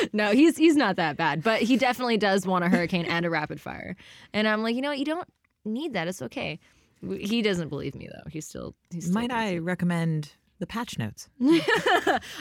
[0.12, 3.30] no, he's he's not that bad, but he definitely does want a hurricane and a
[3.30, 3.96] rapid fire.
[4.34, 4.98] And I'm like, you know what?
[4.98, 5.26] You don't
[5.64, 6.08] need that.
[6.08, 6.60] It's okay.
[7.18, 8.28] He doesn't believe me though.
[8.30, 11.28] He's still he's still Might I recommend the patch notes?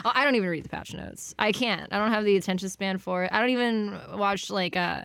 [0.04, 1.34] Oh, I don't even read the patch notes.
[1.40, 1.92] I can't.
[1.94, 3.32] I don't have the attention span for it.
[3.32, 5.04] I don't even watch like uh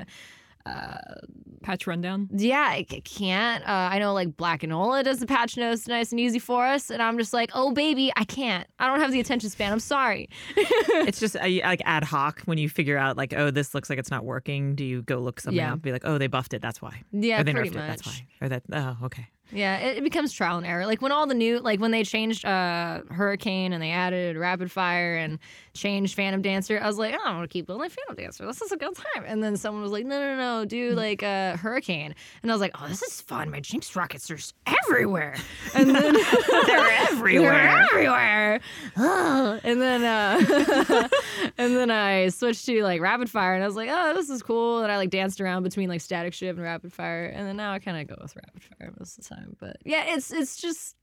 [1.63, 2.29] Patch rundown.
[2.33, 3.63] yeah, I c- can't.
[3.65, 6.67] Uh, I know like Black and Ola does the patch notes nice and easy for
[6.67, 8.67] us, and I'm just like, oh baby, I can't.
[8.79, 9.73] I don't have the attention span.
[9.73, 10.29] I'm sorry.
[10.57, 13.99] it's just uh, like ad hoc when you figure out like, oh, this looks like
[13.99, 14.75] it's not working.
[14.75, 15.73] Do you go look something Yeah.
[15.75, 15.83] up?
[15.83, 16.63] Be like, oh, they buffed it.
[16.63, 17.03] That's why.
[17.13, 17.87] Yeah, or they pretty nerfed it.
[17.87, 18.27] That's why.
[18.41, 18.63] Or that.
[18.73, 19.27] Oh, okay.
[19.53, 20.87] Yeah, it, it becomes trial and error.
[20.87, 24.73] Like when all the new, like when they changed uh, Hurricane and they added Rapid
[24.73, 25.39] Fire and
[25.73, 28.45] changed Phantom Dancer, I was like, oh, I want to keep building Phantom Dancer.
[28.45, 29.25] This is a good time.
[29.27, 32.15] And then someone was like, no, no, no, do like uh, Hurricane.
[32.43, 33.51] And I was like, oh, this is fun.
[33.51, 34.39] My Jinx rockets are
[34.85, 35.37] everywhere.
[35.75, 36.15] And then
[36.67, 37.53] They're everywhere.
[37.53, 38.61] They're everywhere.
[38.97, 39.61] Ugh.
[39.63, 41.09] and then uh
[41.59, 44.43] and then I switched to like rapid fire and I was like, oh, this is
[44.43, 44.83] cool.
[44.83, 47.27] And I like danced around between like Statikk Shiv and rapid fire.
[47.27, 49.36] And then now I kind of go with rapid fire most of the time.
[49.61, 50.97] But yeah, it's it's just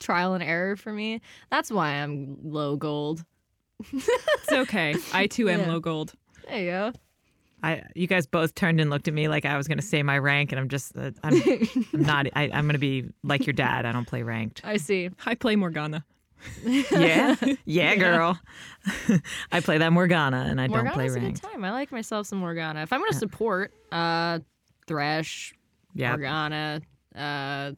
[0.00, 1.20] trial and error for me.
[1.50, 3.24] That's why I'm low gold.
[3.92, 4.94] It's okay.
[5.12, 5.68] I too am Yeah.
[5.68, 6.14] low gold.
[6.48, 6.92] There you go.
[7.62, 10.02] I, you guys both turned and looked at me like I was going to say
[10.02, 11.34] my rank, and I'm just, uh, I'm,
[11.94, 12.26] I'm not.
[12.36, 13.86] I, I'm going to be like your dad.
[13.86, 14.60] I don't play ranked.
[14.62, 15.10] I see.
[15.24, 16.04] I play Morgana.
[16.64, 18.38] Yeah, yeah, girl.
[19.52, 21.38] I play that Morgana, and I don't play ranked.
[21.38, 21.64] a good time.
[21.64, 22.82] I like myself some Morgana.
[22.82, 24.40] If I'm gonna support uh
[24.86, 25.54] Thresh,
[25.94, 26.82] Yeah, Morgana,
[27.16, 27.72] uh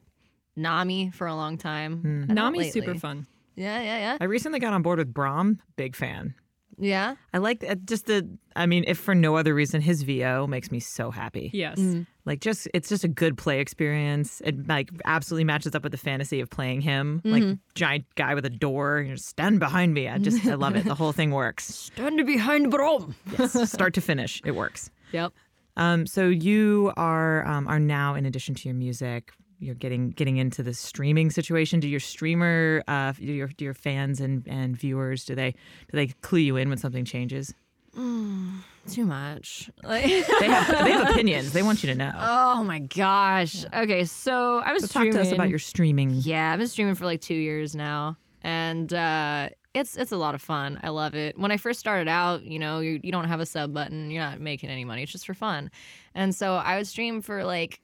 [0.55, 2.25] Nami for a long time.
[2.27, 3.25] Not Nami's super fun.
[3.55, 4.17] Yeah, yeah, yeah.
[4.21, 5.59] I recently got on board with Braum.
[5.75, 6.33] Big fan.
[6.77, 7.15] Yeah.
[7.33, 8.27] I like uh, just the.
[8.55, 11.51] I mean, if for no other reason, his VO makes me so happy.
[11.53, 11.79] Yes.
[12.25, 14.41] Like, just it's just a good play experience.
[14.45, 18.45] It like absolutely matches up with the fantasy of playing him, like giant guy with
[18.45, 19.01] a door.
[19.01, 20.07] You know, stand behind me.
[20.07, 20.85] I just I love it.
[20.85, 21.65] The whole thing works.
[21.65, 23.13] Stand behind Braum.
[23.37, 24.89] Yes, start to finish, it works.
[25.11, 25.33] Yep.
[25.79, 30.37] Um, so you are um, are now, in addition to your music, you're getting getting
[30.37, 31.79] into the streaming situation.
[31.79, 35.93] Do your streamer, uh, do your do your fans and, and viewers, do they do
[35.93, 37.53] they clue you in when something changes?
[37.95, 39.69] Too much.
[39.83, 41.53] Like, They have they have opinions.
[41.53, 42.11] They want you to know.
[42.15, 43.65] oh my gosh.
[43.73, 46.11] Okay, so I was So talk to us about your streaming.
[46.11, 50.35] Yeah, I've been streaming for like two years now, and uh, it's it's a lot
[50.35, 50.79] of fun.
[50.83, 51.37] I love it.
[51.37, 54.23] When I first started out, you know, you you don't have a sub button, you're
[54.23, 55.03] not making any money.
[55.03, 55.69] It's just for fun,
[56.15, 57.81] and so I would stream for like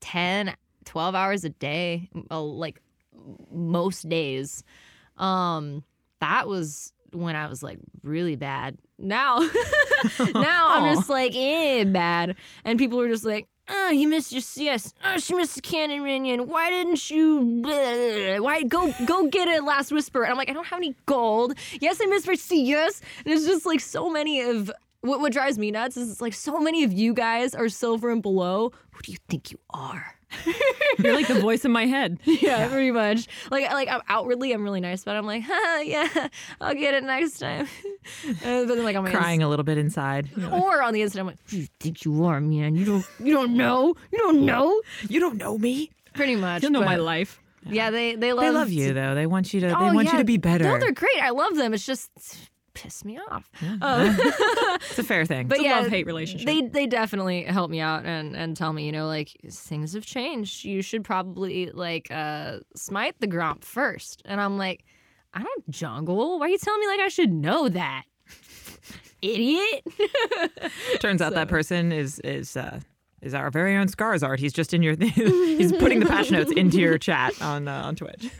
[0.00, 0.54] 10,
[0.84, 2.80] 12 hours a day, like
[3.50, 4.62] most days.
[5.16, 5.82] Um,
[6.20, 8.78] that was when I was like really bad.
[8.98, 9.38] Now,
[10.34, 13.48] now I'm just like eh, bad, and people were just like.
[13.70, 14.94] Ah, oh, you missed your CS.
[15.04, 16.48] Oh, ah, she missed the cannon minion.
[16.48, 17.62] Why didn't you?
[18.42, 20.22] Why go go get a last whisper?
[20.22, 21.54] And I'm like, I don't have any gold.
[21.80, 23.02] Yes, I missed my CS.
[23.24, 24.70] And it's just like so many of
[25.02, 28.10] what, what drives me nuts is it's like so many of you guys are silver
[28.10, 28.72] and below.
[28.92, 30.17] Who do you think you are?
[30.98, 32.18] You're like the voice in my head.
[32.26, 33.26] Yeah, pretty much.
[33.50, 36.28] Like, like I'm outwardly, I'm really nice, but I'm like, huh, yeah,
[36.60, 37.66] I'll get it next time.
[38.24, 40.28] but then, like, I'm Crying a little bit inside.
[40.52, 42.76] or on the inside, I'm like, you think you are, man?
[42.76, 44.80] You don't, you don't know, you don't know.
[45.08, 45.90] You don't know me.
[46.14, 46.62] Pretty much.
[46.62, 47.40] You'll know my life.
[47.66, 49.14] Yeah, they they love They love you though.
[49.14, 49.66] They want you to.
[49.66, 50.64] They Oh, want you to be better.
[50.64, 51.20] No, they're great.
[51.20, 51.74] I love them.
[51.74, 52.10] It's just
[52.78, 53.50] piss me off.
[53.60, 55.48] it's a fair thing.
[55.48, 56.46] But It's a yeah, love-hate relationship.
[56.46, 60.06] They they definitely help me out and and tell me, you know, like things have
[60.06, 60.64] changed.
[60.64, 64.22] You should probably like uh smite the Gromp first.
[64.24, 64.84] And I'm like,
[65.34, 66.38] I don't jungle.
[66.38, 68.04] Why are you telling me like I should know that?
[69.22, 69.84] idiot.
[71.00, 72.80] Turns out that person is is uh,
[73.20, 74.38] is our very own Scarizard.
[74.38, 77.96] He's just in your he's putting the patch notes into your chat on uh, on
[77.96, 78.30] Twitch.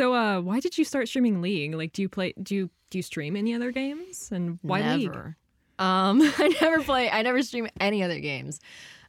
[0.00, 1.74] So, uh, why did you start streaming League?
[1.74, 2.32] Like, do you play?
[2.42, 4.30] Do you do you stream any other games?
[4.32, 5.12] And why League?
[5.12, 5.36] Never.
[5.78, 7.10] Um, I never play.
[7.10, 8.60] I never stream any other games.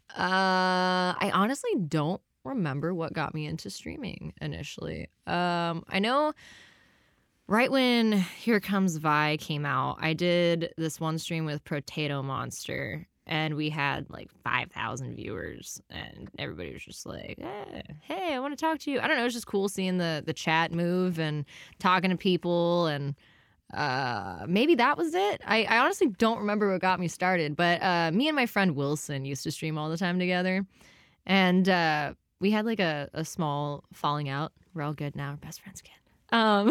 [0.10, 5.08] Uh, I honestly don't remember what got me into streaming initially.
[5.27, 6.34] Um, I know
[7.47, 13.08] right when Here Comes Vi came out, I did this one stream with Potato Monster,
[13.31, 18.39] and we had like five thousand viewers, and everybody was just like, "Hey, hey, I
[18.39, 19.21] want to talk to you." I don't know.
[19.21, 21.45] It was just cool seeing the the chat move and
[21.79, 23.15] talking to people and
[23.73, 27.81] uh maybe that was it I, I honestly don't remember what got me started but
[27.81, 30.65] uh me and my friend wilson used to stream all the time together
[31.25, 35.37] and uh we had like a, a small falling out we're all good now we're
[35.37, 35.95] best friends again
[36.37, 36.69] um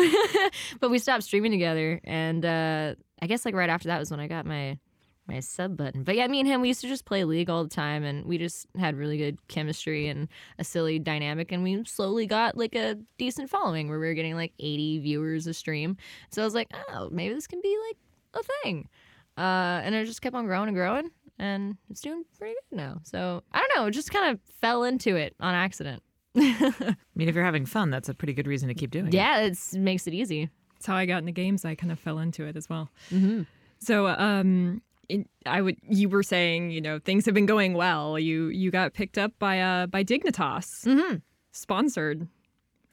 [0.81, 4.21] but we stopped streaming together and uh i guess like right after that was when
[4.21, 4.77] i got my
[5.31, 7.63] my sub button but yeah me and him we used to just play league all
[7.63, 11.83] the time and we just had really good chemistry and a silly dynamic and we
[11.85, 15.97] slowly got like a decent following where we were getting like 80 viewers a stream
[16.31, 17.97] so i was like oh maybe this can be like
[18.35, 18.89] a thing
[19.39, 22.99] uh, and it just kept on growing and growing and it's doing pretty good now
[23.03, 26.03] so i don't know it just kind of fell into it on accident
[26.37, 29.15] I mean, if you're having fun, that's a pretty good reason to keep doing it.
[29.15, 31.65] yeah it makes it easy That's how I got into games.
[31.65, 32.89] I kind of fell into it as well.
[33.11, 33.43] mm-hmm.
[33.81, 34.83] So, um, it,
[35.47, 35.77] I would.
[35.89, 38.19] You were saying, you know, things have been going well.
[38.19, 41.17] You you got picked up by uh by Dignitas, Mm-hmm.
[41.53, 42.29] sponsored.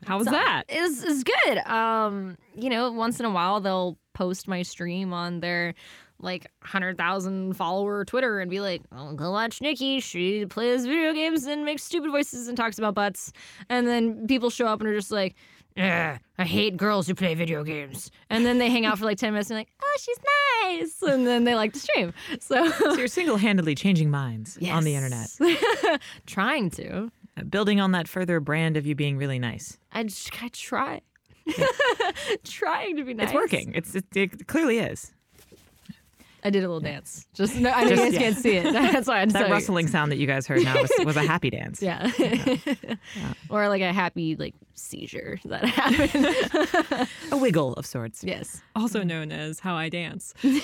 [0.05, 0.63] How was that?
[0.69, 1.57] is is good.
[1.59, 5.73] Um, you know, once in a while they'll post my stream on their
[6.19, 9.99] like hundred thousand follower Twitter and be like, "Oh, go watch Nicki.
[9.99, 13.31] She plays video games and makes stupid voices and talks about butts."
[13.69, 17.33] And then people show up and are just like, "Ugh, I hate girls who play
[17.35, 20.17] video games." And then they hang out for like ten minutes and like, "Oh, she's
[20.63, 22.13] nice," and then they like to stream.
[22.39, 22.69] So.
[22.71, 25.29] So you're single-handedly changing minds on the internet,
[26.25, 27.11] trying to.
[27.37, 29.77] uh, building on that further brand of you being really nice.
[29.91, 31.01] I just I try,
[32.43, 33.27] trying to be nice.
[33.27, 33.73] It's working.
[33.75, 35.13] It's it, it clearly is.
[36.43, 37.27] I did a little dance.
[37.33, 38.19] Just no, I know you Just- guys yeah.
[38.19, 38.63] can't see it.
[38.73, 41.49] That's why I That rustling sound that you guys heard now was, was a happy
[41.49, 41.81] dance.
[41.81, 42.11] Yeah.
[43.49, 47.09] or like a happy like seizure that happened.
[47.31, 48.23] A wiggle of sorts.
[48.23, 48.61] yes.
[48.75, 49.07] Also mm-hmm.
[49.07, 50.33] known as how I dance.
[50.41, 50.61] There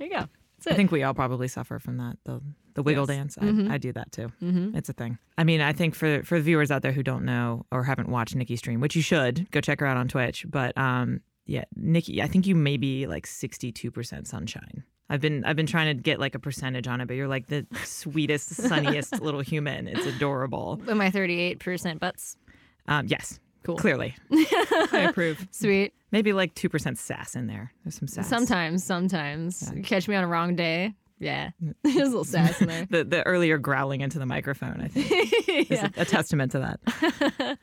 [0.00, 0.26] you go.
[0.64, 2.16] That's I think we all probably suffer from that.
[2.24, 2.40] The
[2.74, 3.16] the wiggle Yes.
[3.16, 3.38] dance.
[3.38, 3.70] I, mm-hmm.
[3.70, 4.32] I do that too.
[4.42, 4.76] Mm-hmm.
[4.76, 5.18] It's a thing.
[5.38, 8.08] I mean, I think for for the viewers out there who don't know or haven't
[8.08, 10.44] watched Nicki stream, which you should, go check her out on Twitch.
[10.48, 14.84] But um, yeah, Nicki, I think you may be like sixty two percent sunshine.
[15.10, 17.46] I've been I've been trying to get like a percentage on it, but you're like
[17.48, 19.86] the sweetest, sunniest little human.
[19.86, 20.80] It's adorable.
[20.86, 22.36] With my 38% butts.
[22.88, 23.76] Um, yes, Cool.
[23.76, 25.46] clearly, I approve.
[25.50, 25.92] Sweet.
[26.10, 27.72] maybe like two percent sass in there.
[27.84, 28.28] There's some sass.
[28.28, 29.70] Sometimes, sometimes.
[29.74, 30.94] You catch me on a wrong day.
[31.18, 31.50] Yeah.
[31.82, 32.86] There's a little sass in there.
[32.90, 35.70] the the earlier growling into the microphone, I think.
[35.70, 37.58] is a, a testament to that.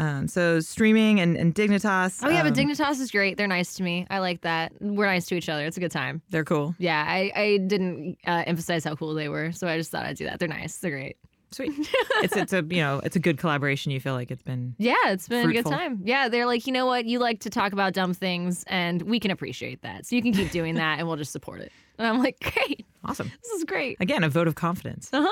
[0.00, 2.20] Um, so streaming and, and Dignitas.
[2.24, 3.36] Oh yeah, but um, Dignitas is great.
[3.36, 4.06] They're nice to me.
[4.08, 4.72] I like that.
[4.80, 5.66] We're nice to each other.
[5.66, 6.22] It's a good time.
[6.30, 6.74] they're cool.
[6.78, 10.16] Yeah, I, I didn't uh, emphasize how cool they were, so I just thought I'd
[10.16, 10.38] do that.
[10.38, 10.78] They're nice.
[10.78, 11.16] They're great.
[11.52, 11.72] Sweet.
[12.22, 13.92] it's it's a you know it's a good collaboration.
[13.92, 16.00] You feel like it's been Yeah, it's been a good time.
[16.02, 17.04] Yeah, they're like, you know what?
[17.04, 20.06] You like to talk about dumb things, and we can appreciate that.
[20.06, 21.72] So you can keep doing that, and we'll just support it.
[21.98, 22.86] And I'm like, great.
[23.04, 23.30] awesome.
[23.42, 23.98] This is great.
[24.00, 25.10] Again, a vote of confidence.
[25.12, 25.26] Uh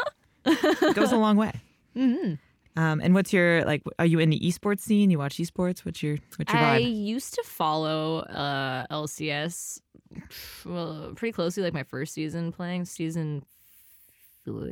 [0.44, 0.92] huh.
[0.92, 1.52] goes a long way.
[1.96, 2.34] Mm-hmm.
[2.78, 3.82] Um, and what's your like?
[3.98, 5.10] Are you in the esports scene?
[5.10, 5.84] You watch esports?
[5.84, 6.74] What's your what's your I vibe?
[6.74, 9.80] I used to follow uh, LCS
[10.64, 13.42] well, pretty closely, like my first season playing season
[14.44, 14.68] four,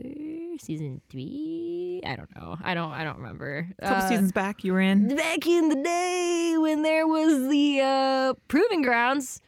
[0.60, 2.00] season three.
[2.06, 2.56] I don't know.
[2.62, 2.92] I don't.
[2.92, 3.66] I don't remember.
[3.80, 5.14] A couple Uh, seasons back, you were in.
[5.16, 9.40] back in the day when there was the uh, proving grounds.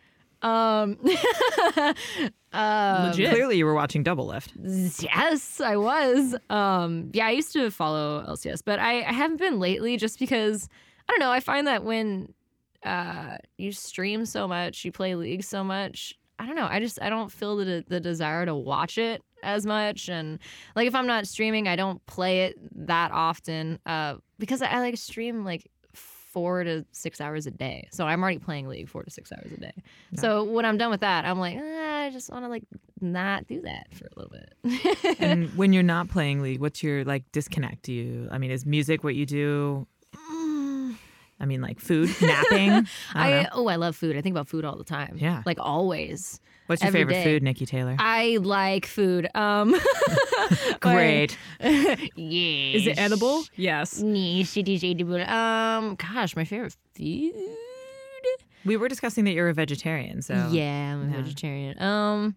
[0.42, 0.98] Um,
[2.52, 3.30] um, Legit.
[3.30, 5.02] Clearly, you were watching Doublelift.
[5.02, 6.34] Yes, I was.
[6.50, 10.68] Um, yeah, I used to follow LCS, but I, I haven't been lately just because
[11.08, 11.30] I don't know.
[11.30, 12.32] I find that when
[12.84, 16.14] uh, you stream so much, you play League so much.
[16.38, 16.68] I don't know.
[16.70, 20.38] I just I don't feel the the desire to watch it as much, and
[20.76, 23.80] like if I'm not streaming, I don't play it that often.
[23.84, 25.68] Uh, because I, I like stream like
[26.38, 27.88] four to six hours a day.
[27.90, 29.72] So I'm already playing League four to six hours a day.
[30.14, 32.62] So when I'm done with that, I'm like, "Ah, I just want to like
[33.00, 35.16] not do that for a little bit.
[35.20, 37.82] and when you're not playing League, what's your like disconnect?
[37.82, 38.28] Do you?
[38.30, 39.88] I mean, is music what you do?
[41.40, 42.70] I mean, like food, napping.
[43.14, 44.16] I, I oh, I love food.
[44.16, 45.16] I think about food all the time.
[45.18, 45.42] Yeah.
[45.44, 46.40] like always.
[46.68, 47.24] What's your favorite day.
[47.24, 47.96] food, Nicki Taylor?
[47.98, 49.28] I like food.
[49.34, 49.74] Um,
[50.80, 51.36] Great.
[51.60, 51.96] yeah.
[52.16, 53.44] Is it edible?
[53.56, 54.00] Yes.
[54.00, 55.20] Niche, it is edible.
[55.22, 57.32] Um, gosh, my favorite food.
[58.64, 61.22] We were discussing that you're a vegetarian, so Yeah, I'm a yeah.
[61.22, 61.82] vegetarian.
[61.82, 62.36] Um,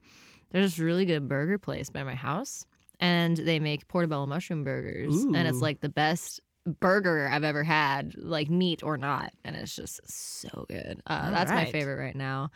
[0.52, 2.66] there's this really good burger place by my house,
[3.00, 6.40] and they make portobello mushroom burgers, and it's like the best
[6.80, 11.02] burger I've ever had, like meat or not, and it's just so good.
[11.08, 12.50] Uh, All that's my favorite right now.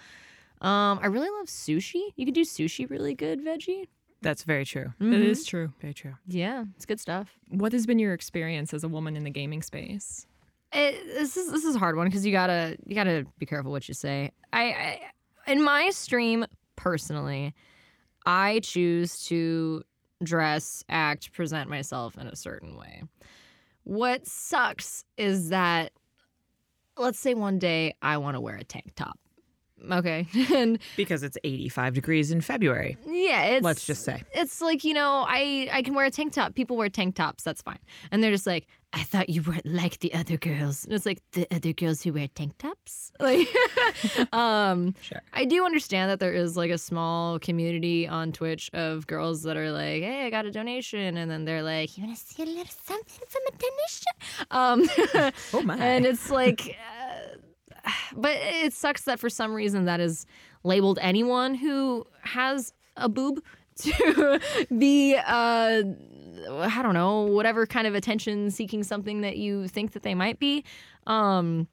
[0.61, 2.01] Um, I really love sushi.
[2.15, 3.87] You can do sushi really good, veggie.
[4.21, 4.93] that's very true.
[4.99, 5.23] That Mhm.
[5.23, 5.73] is true.
[5.81, 6.15] Very true.
[6.27, 7.29] Yeah, it's good stuff.
[7.49, 10.25] What has been your experience as a woman in the gaming space?
[10.73, 13.71] it, this is this is a hard one because you gotta you gotta be careful
[13.71, 14.31] what you say.
[14.51, 17.53] I, I in my stream personally,
[18.25, 19.83] I choose to
[20.23, 23.03] dress, act, present myself in a certain way.
[23.83, 25.91] What sucks is that
[26.97, 29.19] let's say one day I want to wear a tank top.
[29.91, 30.27] Okay.
[30.53, 32.97] and Because it's 85 degrees in February.
[33.05, 34.23] yeah, it's Let's just say.
[34.33, 36.55] it's like you know I I can wear a tank top.
[36.55, 37.43] People wear tank tops.
[37.43, 37.79] That's fine.
[38.11, 40.85] And they're just like, I thought you weren't like the other girls.
[40.85, 43.11] And it's like the other girls who wear tank tops.
[43.19, 43.47] Like,
[44.33, 45.21] um, Sure.
[45.33, 49.55] I do understand that there is like a small community on Twitch of girls that
[49.57, 52.43] are like, hey, I got a donation, and then they're like, you want to see
[52.43, 55.31] a little something from a donation?
[55.31, 55.77] Um, Oh my.
[55.77, 57.34] and it's like, uh,
[58.15, 60.25] but it sucks that for some reason that is
[60.63, 63.41] labeled anyone who has a boob
[63.75, 64.39] to
[64.77, 65.83] be, uh,
[66.49, 70.39] I don't know, whatever kind of attention seeking something that you think that they might
[70.39, 70.63] be.
[71.07, 71.67] Um,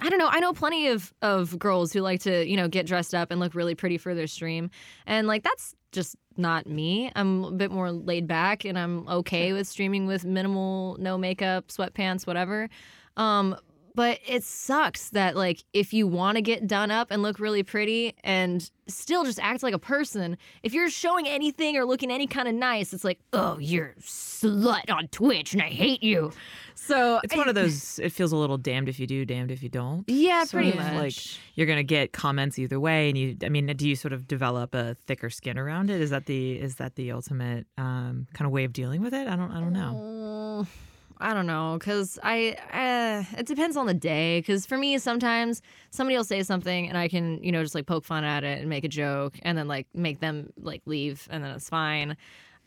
[0.00, 0.28] I don't know.
[0.30, 3.40] I know plenty of of girls who like to, you know, get dressed up and
[3.40, 4.70] look really pretty for their stream.
[5.06, 7.12] And like that's just not me.
[7.14, 11.68] I'm a bit more laid back and I'm okay with streaming with minimal no makeup,
[11.68, 12.68] sweatpants, whatever.
[13.16, 13.56] Um
[13.94, 17.62] but it sucks that like if you want to get done up and look really
[17.62, 22.26] pretty and still just act like a person, if you're showing anything or looking any
[22.26, 26.32] kind of nice, it's like, "Oh, you're slut on Twitch and I hate you."
[26.74, 29.62] So it's one of those, it feels a little damned if you do, damned if
[29.62, 30.04] you don't.
[30.08, 30.94] Yeah, pretty much.
[30.94, 31.14] Like
[31.54, 33.36] you're gonna get comments either way, and you.
[33.44, 36.00] I mean, do you sort of develop a thicker skin around it?
[36.00, 39.28] Is that the is that the ultimate um, kind of way of dealing with it?
[39.28, 39.50] I don't.
[39.50, 40.64] I don't know.
[40.64, 40.66] Mm,
[41.22, 44.42] I don't know, cause I uh, it depends on the day.
[44.46, 47.86] Cause for me, sometimes somebody will say something and I can you know just like
[47.86, 51.28] poke fun at it and make a joke and then like make them like leave
[51.30, 52.16] and then it's fine.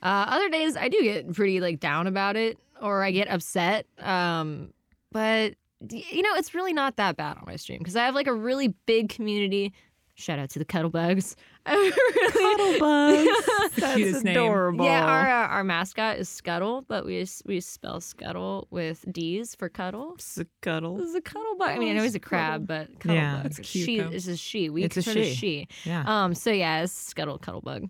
[0.01, 3.85] Uh, other days I do get pretty like down about it or I get upset.
[3.99, 4.73] Um,
[5.11, 5.55] but
[5.89, 8.33] you know it's really not that bad on my stream because I have like a
[8.33, 9.73] really big community.
[10.15, 11.35] Shout out to the Cuddlebugs.
[11.67, 13.27] really,
[13.77, 14.35] That's cutest name.
[14.37, 14.85] adorable.
[14.85, 19.69] yeah, our uh, our mascot is Scuttle, but we we spell Scuttle with D's for
[19.69, 20.15] cuddle.
[20.19, 21.01] Scuttle.
[21.01, 21.69] It's a cuddle bug.
[21.69, 23.45] I mean, I know he's a crab, but cuddle Yeah, bug.
[23.47, 24.09] it's cute, she though.
[24.09, 24.69] this is she.
[24.69, 25.33] We It's a consider she.
[25.33, 25.67] she.
[25.89, 26.33] Yeah, Um.
[26.35, 27.89] So yeah, it's Scuttle Cuddlebug.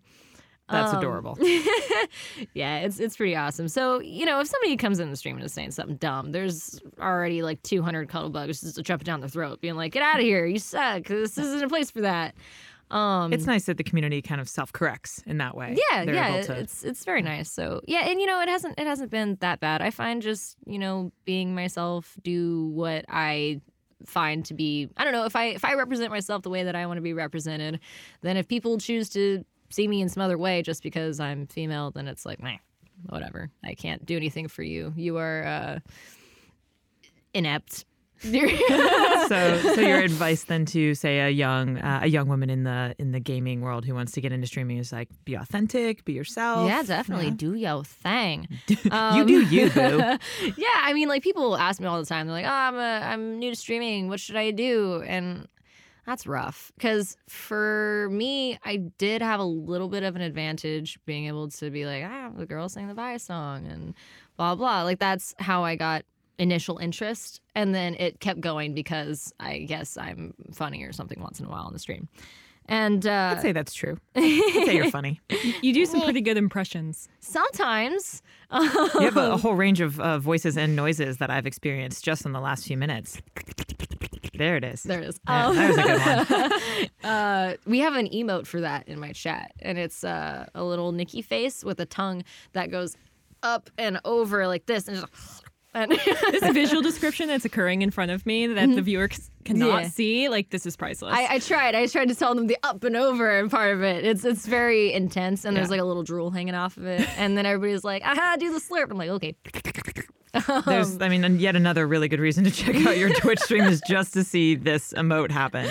[0.69, 1.37] that's um, adorable.
[2.53, 3.67] yeah, it's it's pretty awesome.
[3.67, 6.79] So you know, if somebody comes in the stream and is saying something dumb, there's
[6.99, 10.45] already like 200 Cuddlebugs just jumping down their throat, being like, "Get out of here!
[10.45, 11.03] You suck!
[11.03, 12.35] This isn't a place for that."
[12.91, 15.75] Um, It's nice that the community kind of self corrects in that way.
[15.91, 17.51] yeah, They're yeah, to- it's it's very nice.
[17.51, 19.81] So yeah, and you know, it hasn't it hasn't been that bad.
[19.81, 23.61] I find just you know being myself, do what I
[24.05, 24.87] find to be.
[24.97, 27.01] I don't know if I if I represent myself the way that I want to
[27.01, 27.79] be represented,
[28.21, 31.89] then if people choose to see me in some other way just because I'm female,
[31.89, 32.57] then it's like, meh,
[33.09, 33.49] whatever.
[33.63, 34.93] I can't do anything for you.
[34.95, 35.79] You are uh,
[37.33, 37.85] inept.
[39.27, 42.95] so, so your advice then to say a young uh, a young woman in the
[42.97, 46.13] in the gaming world who wants to get into streaming is like be authentic, be
[46.13, 46.67] yourself.
[46.67, 47.31] Yeah, definitely.
[47.31, 48.47] Do your thing.
[48.67, 49.97] you Um, do you, boo.
[50.57, 52.27] yeah, I mean, like people ask me all the time.
[52.27, 54.07] They're like, "Oh, I'm a, I'm new to streaming.
[54.07, 55.47] What should I do?" And
[56.05, 61.25] that's rough because for me, I did have a little bit of an advantage being
[61.25, 63.93] able to be like, "Ah, the girl sang the Vi song," and
[64.37, 64.83] blah blah.
[64.83, 66.05] Like that's how I got
[66.37, 71.39] initial interest, and then it kept going because I guess I'm funny or something once
[71.39, 72.07] in a while on the stream.
[72.67, 73.97] And uh, I'd say that's true.
[74.15, 75.21] I'd say you're funny.
[75.61, 77.07] You do some pretty good impressions.
[77.19, 78.21] sometimes
[78.51, 82.25] You have a, a whole range of uh, voices and noises that I've experienced just
[82.25, 83.21] in the last few minutes.
[84.37, 84.83] There it is.
[84.83, 85.19] There it is.
[85.27, 86.89] Yeah, Um, that was a good one.
[87.11, 90.91] uh, we have an emote for that in my chat, and it's uh, a little
[90.91, 92.23] Nicki face with a tongue
[92.53, 92.97] that goes
[93.43, 95.43] up and over like this, and, just,
[95.75, 95.91] and
[96.31, 99.83] This visual description that's occurring in front of me that the viewer c- cannot Mm-hmm.
[99.83, 99.89] Yeah.
[99.89, 101.13] see, like this is priceless.
[101.15, 101.75] I, I tried.
[101.75, 104.03] I tried to tell them the up and over and part of it.
[104.05, 107.37] It's it's very intense, and there's like a little drool hanging off of it, and
[107.37, 109.35] then everybody's like, "Aha, do the slurp." I'm like, "Okay."
[110.65, 113.63] There's, I mean, and yet another really good reason to check out your Twitch stream
[113.63, 115.65] is just to see this emote happen.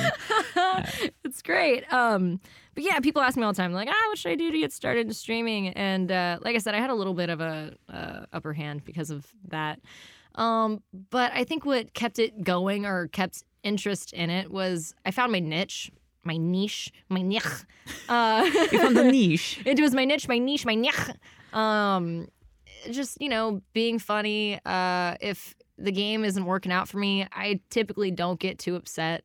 [1.25, 1.91] it's great.
[1.93, 2.41] Um,
[2.75, 4.59] but yeah, people ask me all the time, like, ah, what should I do to
[4.59, 5.69] get started in streaming?
[5.69, 8.85] And uh, like I said, I had a little bit of a uh, upper hand
[8.85, 9.81] because of that.
[10.35, 15.11] Um, but I think what kept it going or kept interest in it was I
[15.11, 15.91] found my niche,
[16.25, 17.45] my niche, my niche.
[18.09, 19.61] Uh, You found the niche.
[19.67, 21.11] it was my niche, my niche, my niche.
[21.53, 22.29] Um,
[22.91, 24.59] just you know, being funny.
[24.65, 29.25] Uh, if the game isn't working out for me, I typically don't get too upset.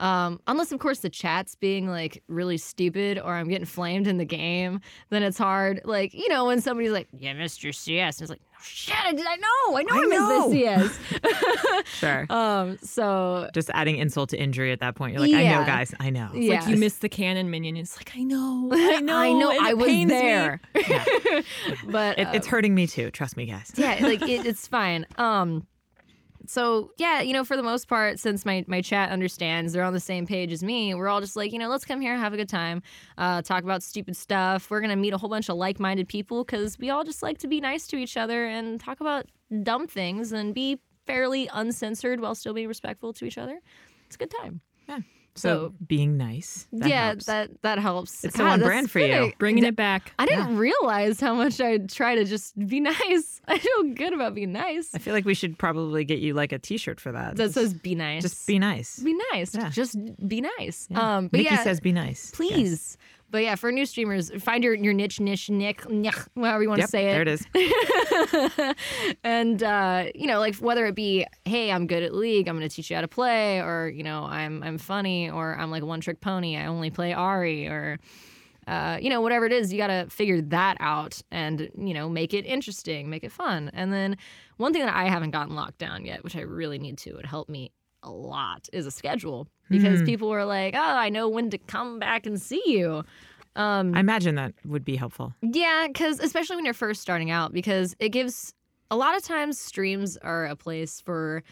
[0.00, 4.18] Um, unless of course the chat's being like really stupid or I'm getting flamed in
[4.18, 4.80] the game,
[5.10, 5.80] then it's hard.
[5.84, 7.72] Like, you know, when somebody's like, Yeah, Mr.
[7.74, 10.48] CS, and it's like, oh, shit, I did I know, I know I I, know.
[10.48, 11.28] missed the
[11.84, 11.88] CS.
[11.98, 12.26] Sure.
[12.30, 15.12] um, so Just adding insult to injury at that point.
[15.12, 15.94] You're like, I know, guys.
[16.00, 16.30] I know.
[16.34, 16.60] Yeah.
[16.60, 17.76] Like you missed the cannon minion.
[17.76, 20.60] It's like I know, I know, I know I was there.
[20.74, 21.04] Yeah.
[21.86, 23.10] but It, uh, it's hurting me too.
[23.12, 23.70] Trust me, guys.
[23.76, 25.06] yeah, like it, it's fine.
[25.18, 25.66] Um,
[26.46, 29.92] so yeah, you know, for the most part, since my my chat understands, they're on
[29.92, 30.94] the same page as me.
[30.94, 32.82] We're all just like, you know, let's come here, have a good time,
[33.18, 34.70] uh, talk about stupid stuff.
[34.70, 37.38] We're gonna meet a whole bunch of like minded people because we all just like
[37.38, 39.26] to be nice to each other and talk about
[39.62, 43.60] dumb things and be fairly uncensored while still being respectful to each other.
[44.06, 44.60] It's a good time.
[45.36, 46.68] So, being nice.
[46.72, 47.26] That yeah, helps.
[47.26, 48.24] that that helps.
[48.24, 49.06] It's so God, on brand for you.
[49.12, 50.12] pretty- Bringing it back.
[50.18, 53.40] I didn't realize how much I try to just be nice.
[53.48, 54.94] I feel good about being nice.
[54.94, 57.36] I feel like we should probably get you like a T-shirt for that.
[57.36, 58.22] That Just- says be nice.
[58.22, 59.00] just be nice.
[59.00, 59.54] be nice.
[59.54, 59.70] Yeah.
[59.70, 59.96] Just
[60.28, 60.86] be nice.
[60.90, 61.16] Yeah.
[61.16, 62.30] Um, but Nicki yeah, says be nice.
[62.30, 62.96] please.
[63.34, 66.78] But yeah, for new streamers, find your, your niche, niche, nick, nick, however you want
[66.78, 66.92] Yes.
[66.92, 67.12] to say it.
[67.14, 68.74] there it is.
[69.24, 72.68] and uh, you know, like whether it be, hey, I'm good at League, I'm going
[72.68, 75.82] to teach you how to play, or you know, I'm I'm funny, or I'm like
[75.82, 77.98] a one trick pony, I only play Ahri, or
[78.68, 82.08] uh, you know, whatever it is, you got to figure that out and you know,
[82.08, 83.68] make it interesting, make it fun.
[83.74, 84.16] And then
[84.58, 87.26] one thing that I haven't gotten locked down yet, which I really need to, would
[87.26, 87.72] help me
[88.04, 90.04] a lot, is a schedule because Hmm.
[90.06, 93.02] people are like, oh, I know when to come back and see you.
[93.56, 95.34] Um, I imagine that would be helpful.
[95.42, 98.52] yeah, because especially when you're first starting out, because it gives
[98.90, 101.42] a lot of times streams are a place for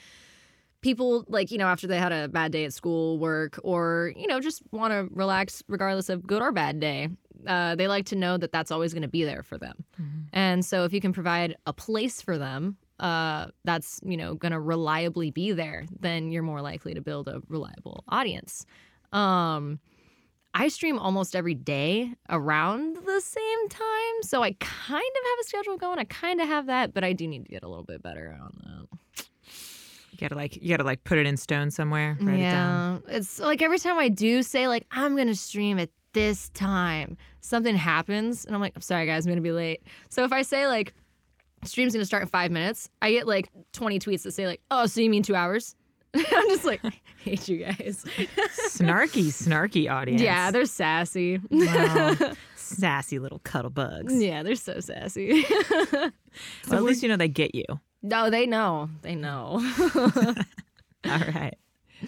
[0.81, 4.27] people like you know after they had a bad day at school, work, or you
[4.27, 7.09] know just want to relax regardless of good or bad day.
[7.47, 9.85] Uh, they like to know that that's always going to be there for them,
[10.33, 12.77] and so if you can provide a place for them.
[13.03, 17.43] Uh, that's you know gonna reliably be there, then you're more likely to build a
[17.49, 18.65] reliable audience.
[19.13, 19.81] Um,
[20.55, 24.23] I stream almost every day around the same time.
[24.23, 25.99] So I kind of have a schedule going.
[25.99, 28.39] I kind of have that, but I do need to get a little bit better
[28.41, 29.27] on that.
[30.13, 32.17] You gotta like you gotta like put it in stone somewhere.
[32.21, 33.03] Write it down.
[33.09, 33.17] yeah.
[33.17, 37.17] It's like every time I do say, like, I'm going to stream at this time,
[37.41, 38.45] something happens.
[38.45, 39.83] And I'm like, I'm sorry, guys, I'm going to be late.
[40.11, 40.93] So if I say, like,
[41.65, 44.61] stream's going to start in five minutes, I get like 20 tweets that say, like,
[44.71, 45.77] oh, so you mean two hours?
[46.15, 46.81] I'm just like,
[47.25, 48.05] hate you guys.
[48.69, 50.21] Snarky, snarky audience.
[50.21, 51.41] Yeah, they're sassy.
[51.51, 52.17] Wow.
[52.57, 54.15] sassy little cuddle bugs.
[54.21, 55.45] yeah, they're so sassy.
[56.67, 57.67] Well, at least you know they get you.
[58.03, 58.89] No, they know.
[59.03, 59.61] They know.
[61.05, 61.55] All right.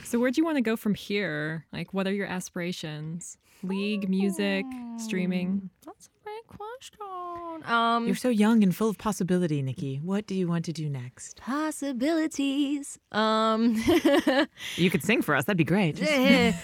[0.02, 1.66] So where do you want to go from here?
[1.74, 3.36] Like, what are your aspirations?
[3.62, 4.96] League, music, oh.
[4.98, 5.68] streaming.
[5.84, 6.13] That's a great
[6.46, 7.70] question.
[7.70, 9.96] Um, You're so young and full of possibility, Nicki.
[10.02, 11.36] What do you want to do next?
[11.40, 12.98] possibilities.
[13.12, 13.76] Um,
[14.76, 15.44] You could sing for us.
[15.44, 15.96] That'd be great.
[15.96, 16.10] Just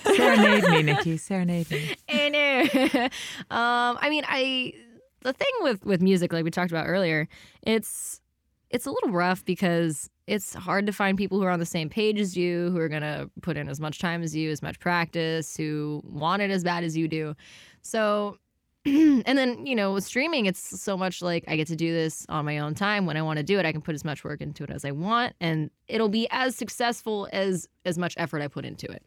[0.17, 1.17] serenade me, Nicki.
[1.17, 1.95] Serenade me.
[3.51, 4.73] um, I mean, I
[5.23, 7.29] the thing with with music, like we talked about earlier,
[7.63, 8.21] it's
[8.71, 11.89] it's a little rough because it's hard to find people who are on the same
[11.89, 14.79] page as you, who are gonna put in as much time as you, as much
[14.79, 17.35] practice, who want it as bad as you do.
[17.83, 18.39] So.
[18.87, 22.25] and then you know with streaming it's so much like i get to do this
[22.31, 24.25] on my own time when i want to do it i can put as much
[24.25, 28.41] work into it as i want and it'll be as successful as as much effort
[28.41, 29.03] i put into it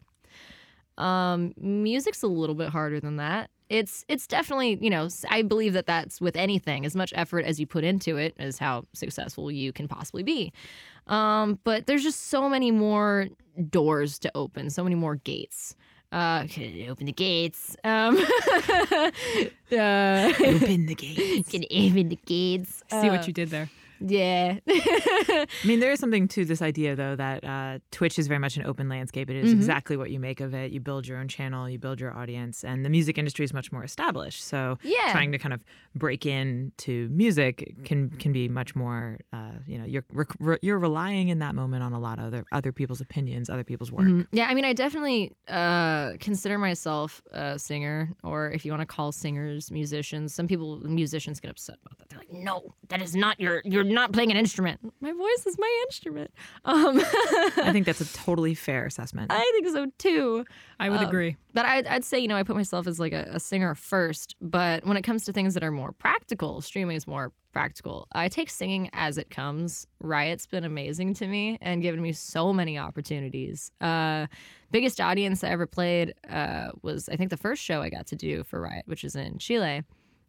[0.98, 3.50] um, music's a little bit harder than that.
[3.70, 7.58] It's it's definitely you know i believe that that's with anything as much effort as
[7.58, 10.52] you put into it is how successful you can possibly be.
[11.06, 13.28] Um, but there's just so many more
[13.70, 15.76] doors to open, so many more gates.
[16.22, 16.46] Uh,
[16.90, 17.76] open the gates.
[17.82, 19.10] Um, uh,
[19.72, 21.46] Open the gate.
[21.50, 22.82] can open the gates.
[22.88, 23.68] See Uh, what you did there.
[24.00, 24.58] Yeah.
[24.68, 28.56] I mean, there is something to this idea, though, that uh, Twitch is very much
[28.56, 29.30] an open landscape.
[29.30, 29.56] It is Mhm.
[29.56, 30.72] exactly what you make of it.
[30.72, 33.72] You build your own channel, you build your audience, and the music industry is much
[33.72, 34.42] more established.
[34.44, 35.12] So, Yeah.
[35.12, 35.62] trying to kind of
[35.94, 39.18] break into music can can be much more.
[39.32, 42.44] Uh, you know, you're re- you're relying in that moment on a lot of other
[42.52, 44.06] other people's opinions, other people's work.
[44.06, 44.26] Mhm.
[44.32, 48.86] Yeah, I mean, I definitely uh, consider myself a singer, or if you want to
[48.86, 50.34] call singers musicians.
[50.34, 52.08] Some people, musicians, get upset about that.
[52.08, 53.83] They're like, no, that is not your your.
[53.86, 54.80] You're not playing an instrument.
[55.00, 56.30] My voice is my instrument.
[56.64, 56.98] Um,
[57.56, 59.30] I think that's a totally fair assessment.
[59.32, 60.44] I think so too.
[60.80, 61.36] I would Um, agree.
[61.52, 64.34] But I'd, I'd say, you know, I put myself as like a, a singer first.
[64.40, 68.08] But when it comes to things that are more practical, streaming is more practical.
[68.12, 69.86] I take singing as it comes.
[70.00, 73.70] Riot's been amazing to me and given me so many opportunities.
[73.80, 74.26] Uh,
[74.72, 78.16] biggest audience I ever played uh, was, I think, the first show I got to
[78.16, 79.82] do for Riot, which is in Chile.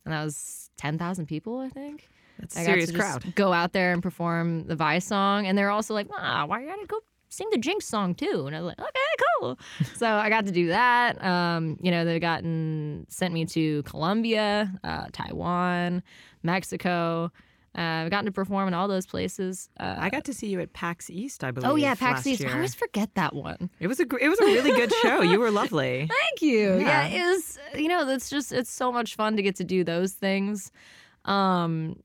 [0.06, 2.08] And that was 10,000 people, I think.
[2.40, 3.36] That's a I serious got to just crowd.
[3.36, 6.68] Go out there and perform the Vi's song, and they're also like, "Ah, why you
[6.68, 9.58] gotta go sing the Jinx song too?" And I was like, "Okay, cool."
[9.96, 11.24] so I got to do that.
[11.24, 16.04] Um, you know, they've gotten sent me to Colombia, uh, Taiwan,
[16.44, 17.32] Mexico.
[17.78, 19.68] Uh, I've gotten to perform in all those places.
[19.78, 21.70] Uh, I got to see you at PAX East, I believe.
[21.70, 22.42] oh yeah, PAX East.
[22.46, 23.70] I always forget that one.
[23.82, 25.22] It was a it was a really good show.
[25.22, 26.08] You were lovely.
[26.08, 26.80] Thank you.
[26.80, 27.06] Yeah.
[27.08, 27.24] Yeah.
[27.24, 27.60] it was.
[27.76, 30.72] You know, it's just it's so much fun to get to do those things.
[31.26, 31.98] Um,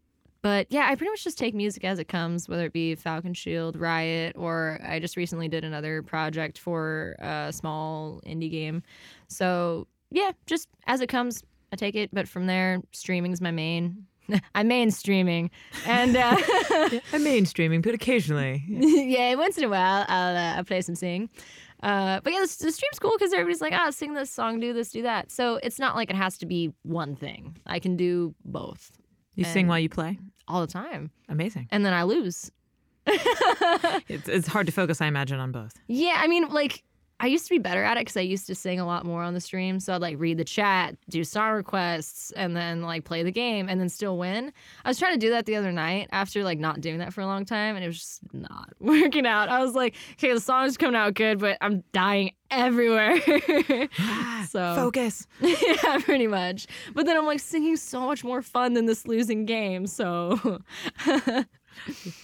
[0.43, 3.79] but yeah, I pretty much just take music as it comes, whether it be Falconshield,
[3.79, 8.83] Riot, or I just recently did another project for a small indie game.
[9.29, 12.11] So yeah, just as it comes, I take it.
[12.13, 14.07] But from there, streaming's my main.
[14.55, 15.51] I'm main streaming,
[15.87, 16.37] and uh,
[17.13, 18.65] I'm mainstreaming, but occasionally.
[18.69, 21.29] yeah, once in a while I'll, uh, I'll play some sing.
[21.83, 24.73] Uh, but yeah, the, the stream's cool because everybody's like, ah, sing this song, do
[24.73, 25.33] this, do that.
[25.33, 27.57] So it's not like it has to be one thing.
[27.67, 28.93] I can do both
[29.41, 30.19] You sing while you play.
[30.49, 31.69] all the time, Amazing.
[31.71, 32.51] and then I lose.
[34.09, 35.73] It's, it's hard to focus, I imagine, on both.
[35.87, 36.83] Yeah, I mean, like
[37.21, 39.23] I used to be better at it because I used to sing a lot more
[39.23, 39.79] on the stream.
[39.79, 43.69] So I'd like read the chat, do song requests, and then like play the game,
[43.69, 44.53] and then still win.
[44.85, 47.21] I was trying to do that the other night after like not doing that for
[47.21, 49.51] a long time, and it was just not working out.
[49.51, 53.21] I was like, okay, the song's coming out good, but I'm dying everywhere.
[54.49, 55.27] so Focus.
[55.41, 56.67] yeah, pretty much.
[56.95, 59.87] But then I'm like singing so much more fun than this losing game.
[59.87, 60.61] So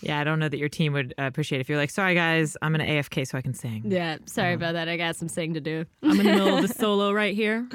[0.00, 2.56] Yeah, I don't know that your team would uh, appreciate if you're like, sorry guys,
[2.62, 3.82] I'm gonna AFK so I can sing.
[3.86, 4.88] yeah, sorry about that.
[4.88, 5.84] I got some sing to do.
[6.02, 7.68] I'm in the middle of the solo right here.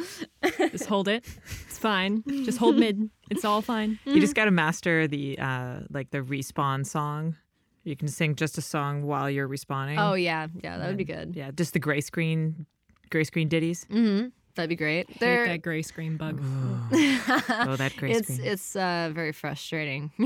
[0.71, 1.25] Just hold it.
[1.67, 2.23] It's fine.
[2.45, 3.09] Just hold mid.
[3.29, 3.99] It's all fine.
[4.05, 7.35] You just gotta master the uh like the respawn song.
[7.83, 9.97] You can sing just a song while you're respawning.
[9.97, 11.35] Oh yeah, yeah, that would be good.
[11.35, 12.65] yeah, just the gray screen,
[13.09, 13.85] gray screen ditties.
[13.89, 14.27] Mm-hmm.
[14.55, 15.09] That'd be great.
[15.09, 16.39] Hate There, that gray screen bug.
[16.43, 18.47] oh, that gray it's screen.
[18.47, 20.11] it's uh, very frustrating.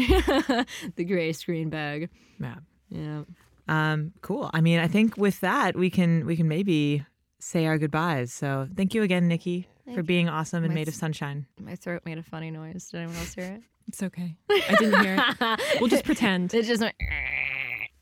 [0.95, 2.09] the gray screen bug.
[2.39, 2.55] yeah.
[2.89, 3.23] Yeah.
[3.67, 4.49] Um, cool.
[4.53, 7.03] I mean, I think with that we can we can maybe
[7.39, 8.31] say our goodbyes.
[8.31, 11.47] So thank you again, Nicki, for being awesome and My made of sunshine.
[11.59, 12.89] My throat made a funny noise.
[12.89, 13.61] Did anyone else hear it?
[13.87, 14.35] It's okay.
[14.49, 15.59] I didn't hear it.
[15.79, 16.53] We'll just pretend.
[16.53, 16.95] It just went.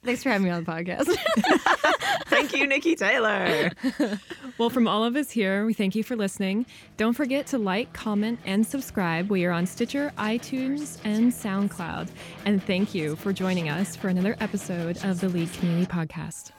[0.04, 1.06] Thanks for having me on the podcast.
[2.28, 3.72] Thank you, Nicki Taylor.
[4.60, 6.68] Well, from all of us here, we thank you for listening.
[6.95, 9.32] Don't forget to like, comment, and subscribe.
[9.32, 12.10] We are on Stitcher, iTunes, and SoundCloud.
[12.45, 16.51] And thank you for joining us for another episode of the League Community Podcast.